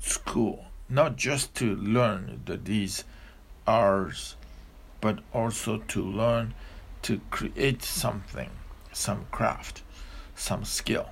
school 0.00 0.66
not 0.88 1.16
just 1.16 1.54
to 1.56 1.74
learn 1.76 2.40
the 2.44 2.56
these 2.56 3.04
arts, 3.66 4.36
but 5.00 5.18
also 5.32 5.78
to 5.78 6.02
learn 6.02 6.54
to 7.02 7.20
create 7.30 7.82
something, 7.82 8.50
some 8.92 9.26
craft, 9.30 9.82
some 10.34 10.64
skill. 10.64 11.10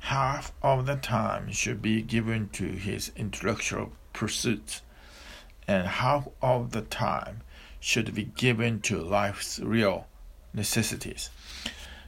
Half 0.00 0.52
of 0.62 0.86
the 0.86 0.96
time 0.96 1.50
should 1.52 1.82
be 1.82 2.02
given 2.02 2.48
to 2.50 2.64
his 2.64 3.12
intellectual 3.16 3.92
pursuits, 4.12 4.82
and 5.66 5.86
half 5.86 6.28
of 6.42 6.72
the 6.72 6.82
time 6.82 7.42
should 7.80 8.14
be 8.14 8.24
given 8.24 8.80
to 8.82 9.00
life's 9.00 9.58
real 9.58 10.06
necessities. 10.52 11.30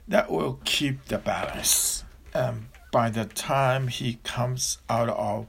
That 0.09 0.31
will 0.31 0.61
keep 0.65 1.07
the 1.07 1.19
balance. 1.19 2.05
And 2.35 2.67
by 2.93 3.11
the 3.11 3.25
time 3.25 3.89
he 3.89 4.21
comes 4.23 4.79
out 4.89 5.09
of 5.09 5.49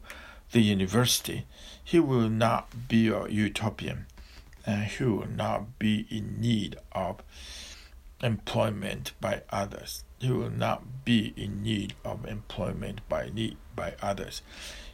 the 0.54 0.62
university, 0.62 1.46
he 1.84 2.00
will 2.00 2.30
not 2.30 2.88
be 2.88 3.10
a 3.10 3.28
utopian 3.28 4.08
and 4.66 4.86
he 4.86 5.04
will 5.04 5.28
not 5.28 5.78
be 5.78 6.08
in 6.10 6.40
need 6.40 6.78
of 6.94 7.22
employment 8.22 9.12
by 9.20 9.42
others. 9.50 10.06
He 10.20 10.32
will 10.32 10.50
not 10.50 11.04
be 11.04 11.34
in 11.36 11.62
need 11.62 11.94
of 12.06 12.26
employment 12.26 13.02
by 13.10 13.30
need 13.30 13.58
by 13.76 13.96
others. 14.02 14.42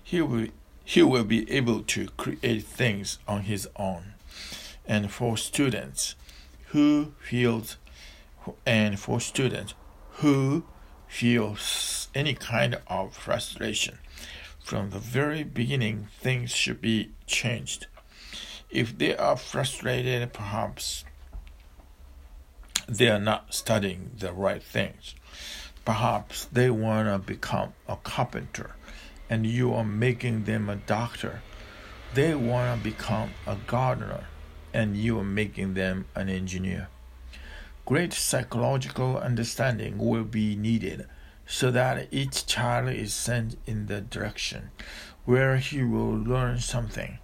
He 0.03 0.21
will 0.21 0.47
he 0.83 1.03
will 1.03 1.23
be 1.23 1.49
able 1.51 1.83
to 1.83 2.07
create 2.17 2.63
things 2.63 3.19
on 3.27 3.43
his 3.43 3.69
own. 3.75 4.15
And 4.87 5.11
for 5.11 5.37
students 5.37 6.15
who 6.69 7.13
feel 7.19 7.61
and 8.65 8.99
for 8.99 9.19
students 9.19 9.75
who 10.13 10.63
feels 11.09 12.07
any 12.15 12.33
kind 12.33 12.79
of 12.87 13.13
frustration. 13.13 13.97
From 14.63 14.91
the 14.91 14.99
very 14.99 15.43
beginning, 15.43 16.07
things 16.21 16.51
should 16.51 16.79
be 16.79 17.11
changed. 17.25 17.87
If 18.69 18.97
they 18.97 19.17
are 19.17 19.35
frustrated, 19.35 20.31
perhaps 20.31 21.03
they 22.87 23.09
are 23.09 23.19
not 23.19 23.53
studying 23.53 24.11
the 24.17 24.31
right 24.31 24.63
things. 24.63 25.15
Perhaps 25.83 26.45
they 26.51 26.69
want 26.69 27.07
to 27.07 27.17
become 27.17 27.73
a 27.87 27.95
carpenter 27.97 28.75
and 29.29 29.45
you 29.45 29.73
are 29.73 29.83
making 29.83 30.43
them 30.43 30.69
a 30.69 30.75
doctor. 30.75 31.41
They 32.13 32.35
want 32.35 32.79
to 32.79 32.83
become 32.83 33.31
a 33.47 33.57
gardener 33.67 34.25
and 34.73 34.95
you 34.95 35.19
are 35.19 35.23
making 35.23 35.73
them 35.73 36.05
an 36.15 36.29
engineer. 36.29 36.89
Great 37.85 38.13
psychological 38.13 39.17
understanding 39.17 39.97
will 39.97 40.23
be 40.23 40.55
needed 40.55 41.07
so 41.45 41.71
that 41.71 42.07
each 42.11 42.45
child 42.45 42.89
is 42.89 43.13
sent 43.13 43.57
in 43.65 43.87
the 43.87 44.01
direction 44.01 44.69
where 45.25 45.57
he 45.57 45.83
will 45.83 46.15
learn 46.15 46.59
something. 46.59 47.19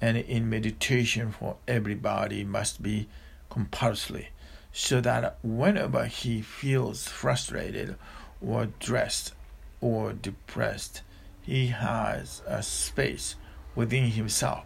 And 0.00 0.16
in 0.16 0.48
meditation 0.48 1.32
for 1.32 1.56
everybody 1.66 2.44
must 2.44 2.82
be 2.82 3.08
compulsory, 3.50 4.28
so 4.72 5.00
that 5.00 5.38
whenever 5.42 6.06
he 6.06 6.40
feels 6.40 7.08
frustrated 7.08 7.96
or 8.40 8.68
stressed 8.80 9.34
or 9.80 10.12
depressed, 10.12 11.02
he 11.42 11.68
has 11.68 12.42
a 12.46 12.62
space 12.62 13.34
within 13.74 14.10
himself 14.10 14.64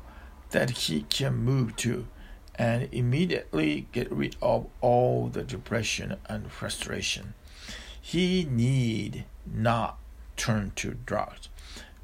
that 0.51 0.71
he 0.71 1.03
can 1.03 1.35
move 1.35 1.77
to 1.77 2.07
and 2.63 2.89
immediately 2.93 3.89
get 3.91 4.09
rid 4.13 4.37
of 4.41 4.65
all 4.81 5.27
the 5.27 5.43
depression 5.43 6.15
and 6.29 6.49
frustration. 6.49 7.35
He 8.01 8.47
need 8.49 9.25
not 9.45 9.99
turn 10.37 10.71
to 10.77 10.95
drugs. 11.05 11.49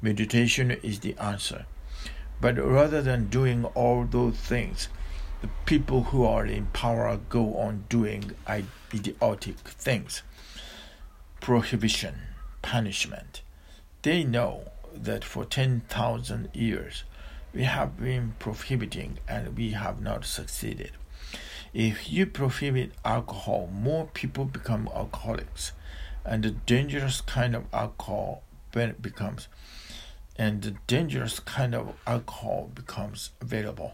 Meditation 0.01 0.71
is 0.71 0.99
the 0.99 1.15
answer. 1.17 1.65
But 2.41 2.57
rather 2.57 3.01
than 3.01 3.29
doing 3.29 3.63
all 3.73 4.03
those 4.03 4.35
things, 4.35 4.89
the 5.41 5.47
people 5.65 6.03
who 6.11 6.25
are 6.25 6.45
in 6.45 6.65
power 6.73 7.17
go 7.29 7.55
on 7.55 7.85
doing 7.87 8.31
idiotic 8.93 9.59
things. 9.59 10.23
Prohibition, 11.39 12.15
punishment. 12.61 13.43
They 14.01 14.25
know 14.25 14.71
that 14.93 15.23
for 15.23 15.45
10,000 15.45 16.49
years 16.53 17.05
we 17.53 17.63
have 17.63 17.97
been 17.97 18.35
prohibiting 18.39 19.17
and 19.27 19.57
we 19.57 19.71
have 19.71 20.01
not 20.01 20.25
succeeded. 20.25 20.91
If 21.73 22.11
you 22.11 22.25
prohibit 22.25 22.91
alcohol, 23.05 23.69
more 23.71 24.07
people 24.13 24.45
become 24.45 24.89
alcoholics, 24.93 25.73
and 26.25 26.43
the 26.43 26.51
dangerous 26.51 27.21
kind 27.21 27.55
of 27.55 27.65
alcohol 27.73 28.43
becomes, 28.71 29.47
and 30.35 30.61
the 30.61 30.75
dangerous 30.87 31.39
kind 31.39 31.75
of 31.75 31.93
alcohol 32.07 32.71
becomes 32.73 33.31
available. 33.41 33.93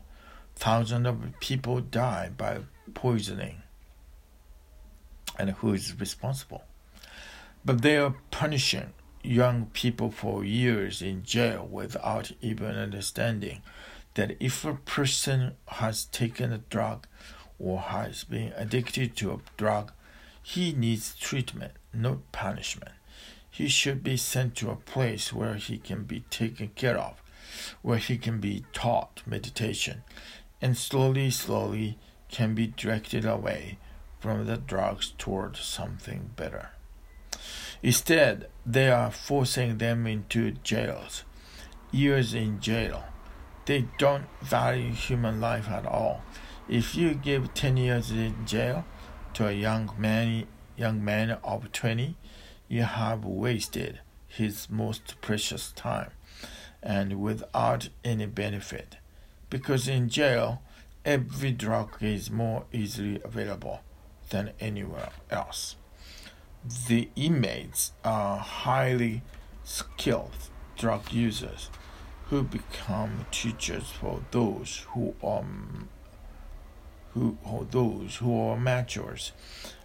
Thousands 0.56 1.08
of 1.08 1.40
people 1.40 1.82
die 1.82 2.30
by 2.36 2.60
poisoning. 2.94 3.62
And 5.38 5.50
who 5.52 5.74
is 5.74 6.00
responsible? 6.00 6.64
But 7.66 7.82
they 7.82 7.98
are 7.98 8.16
punishing 8.32 8.94
young 9.26 9.68
people 9.68 10.12
for 10.12 10.44
years 10.44 11.02
in 11.02 11.24
jail 11.24 11.68
without 11.70 12.32
even 12.42 12.76
understanding 12.76 13.62
that 14.16 14.36
if 14.40 14.64
a 14.64 14.76
person 14.76 15.54
has 15.68 16.06
taken 16.06 16.54
a 16.54 16.58
drug 16.58 17.08
or 17.60 17.80
has 17.80 18.24
been 18.24 18.54
addicted 18.56 19.16
to 19.18 19.32
a 19.32 19.40
drug, 19.58 19.92
he 20.42 20.72
needs 20.74 21.16
treatment, 21.16 21.74
not 21.94 22.32
punishment. 22.32 22.92
He 23.50 23.68
should 23.68 24.04
be 24.04 24.18
sent 24.18 24.56
to 24.56 24.70
a 24.70 24.76
place 24.76 25.32
where 25.32 25.56
he 25.56 25.78
can 25.78 26.04
be 26.04 26.22
taken 26.30 26.70
care 26.76 26.98
of, 26.98 27.22
where 27.82 27.98
he 27.98 28.18
can 28.18 28.40
be 28.40 28.66
taught 28.74 29.22
meditation, 29.26 30.04
and 30.62 30.78
slowly, 30.78 31.30
slowly 31.32 31.98
can 32.30 32.54
be 32.54 32.68
directed 32.68 33.26
away 33.26 33.78
from 34.20 34.46
the 34.46 34.58
drugs 34.58 35.14
toward 35.18 35.56
something 35.56 36.32
better. 36.36 36.72
Instead, 37.82 38.48
they 38.66 38.90
are 38.90 39.12
forcing 39.12 39.78
them 39.78 40.08
into 40.08 40.52
jails, 40.64 41.24
years 41.92 42.34
in 42.34 42.60
jail. 42.60 43.04
They 43.66 43.86
don't 44.00 44.26
value 44.42 44.92
human 44.92 45.40
life 45.40 45.70
at 45.70 45.86
all. 45.86 46.22
If 46.68 46.96
you 46.96 47.14
give 47.14 47.54
10 47.54 47.78
years 47.78 48.10
in 48.10 48.46
jail 48.48 48.86
to 49.36 49.48
a 49.48 49.52
young 49.52 49.92
man, 49.98 50.48
young 50.76 51.04
man 51.04 51.38
of 51.44 51.72
20, 51.72 52.16
you 52.68 52.84
have 52.84 53.24
wasted 53.24 54.00
his 54.28 54.68
most 54.70 55.22
precious 55.22 55.72
time 55.72 56.12
and 56.82 57.22
without 57.22 57.90
any 58.04 58.26
benefit. 58.26 58.98
Because 59.50 59.88
in 59.88 60.10
jail, 60.10 60.62
every 61.04 61.52
drug 61.52 62.02
is 62.02 62.32
more 62.32 62.66
easily 62.74 63.22
available 63.24 63.82
than 64.30 64.52
anywhere 64.60 65.10
else. 65.30 65.76
The 66.68 67.10
inmates 67.16 67.92
are 68.04 68.40
highly 68.40 69.22
skilled 69.64 70.50
drug 70.76 71.12
users 71.12 71.70
who 72.30 72.42
become 72.42 73.28
teachers 73.30 73.92
for 73.92 74.22
those 74.32 74.84
who 74.90 75.14
are 75.22 75.46
who, 77.14 77.38
who 77.44 77.68
those 77.70 78.16
who 78.16 78.40
are 78.40 78.58
matures 78.58 79.32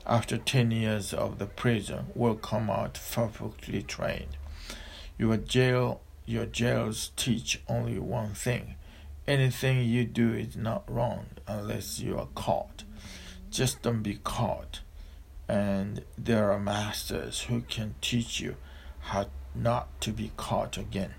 after 0.07 0.39
10 0.39 0.71
years 0.71 1.13
of 1.13 1.39
the 1.39 1.45
prison 1.45 2.07
will 2.15 2.37
come 2.37 2.71
out 2.71 2.99
perfectly 3.13 3.83
trained. 3.83 4.39
Your 5.19 5.37
jail 5.37 6.01
your 6.25 6.47
jails 6.47 7.13
teach 7.15 7.61
only 7.69 7.99
one 7.99 8.33
thing. 8.33 8.77
Anything 9.27 9.85
you 9.85 10.07
do 10.07 10.33
is 10.33 10.57
not 10.57 10.91
wrong 10.91 11.27
unless 11.47 12.01
you 12.01 12.17
are 12.17 12.29
caught. 12.35 12.85
Just 13.51 13.83
don't 13.83 14.03
be 14.03 14.15
caught. 14.25 14.81
And 15.51 16.05
there 16.17 16.53
are 16.53 16.61
masters 16.61 17.41
who 17.49 17.63
can 17.63 17.97
teach 18.01 18.39
you 18.39 18.55
how 19.01 19.31
not 19.53 20.01
to 20.03 20.13
be 20.13 20.31
caught 20.37 20.79
again. 20.79 21.15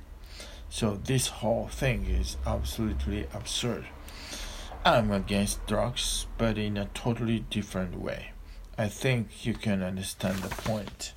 So 0.69 0.95
this 0.95 1.27
whole 1.27 1.67
thing 1.67 2.05
is 2.05 2.37
absolutely 2.45 3.27
absurd. 3.33 3.87
I'm 4.85 5.11
against 5.11 5.67
drugs, 5.67 6.27
but 6.37 6.57
in 6.57 6.77
a 6.77 6.85
totally 6.93 7.39
different 7.49 7.99
way. 7.99 8.31
I 8.77 8.87
think 8.87 9.45
you 9.45 9.53
can 9.53 9.83
understand 9.83 10.37
the 10.37 10.55
point. 10.55 11.11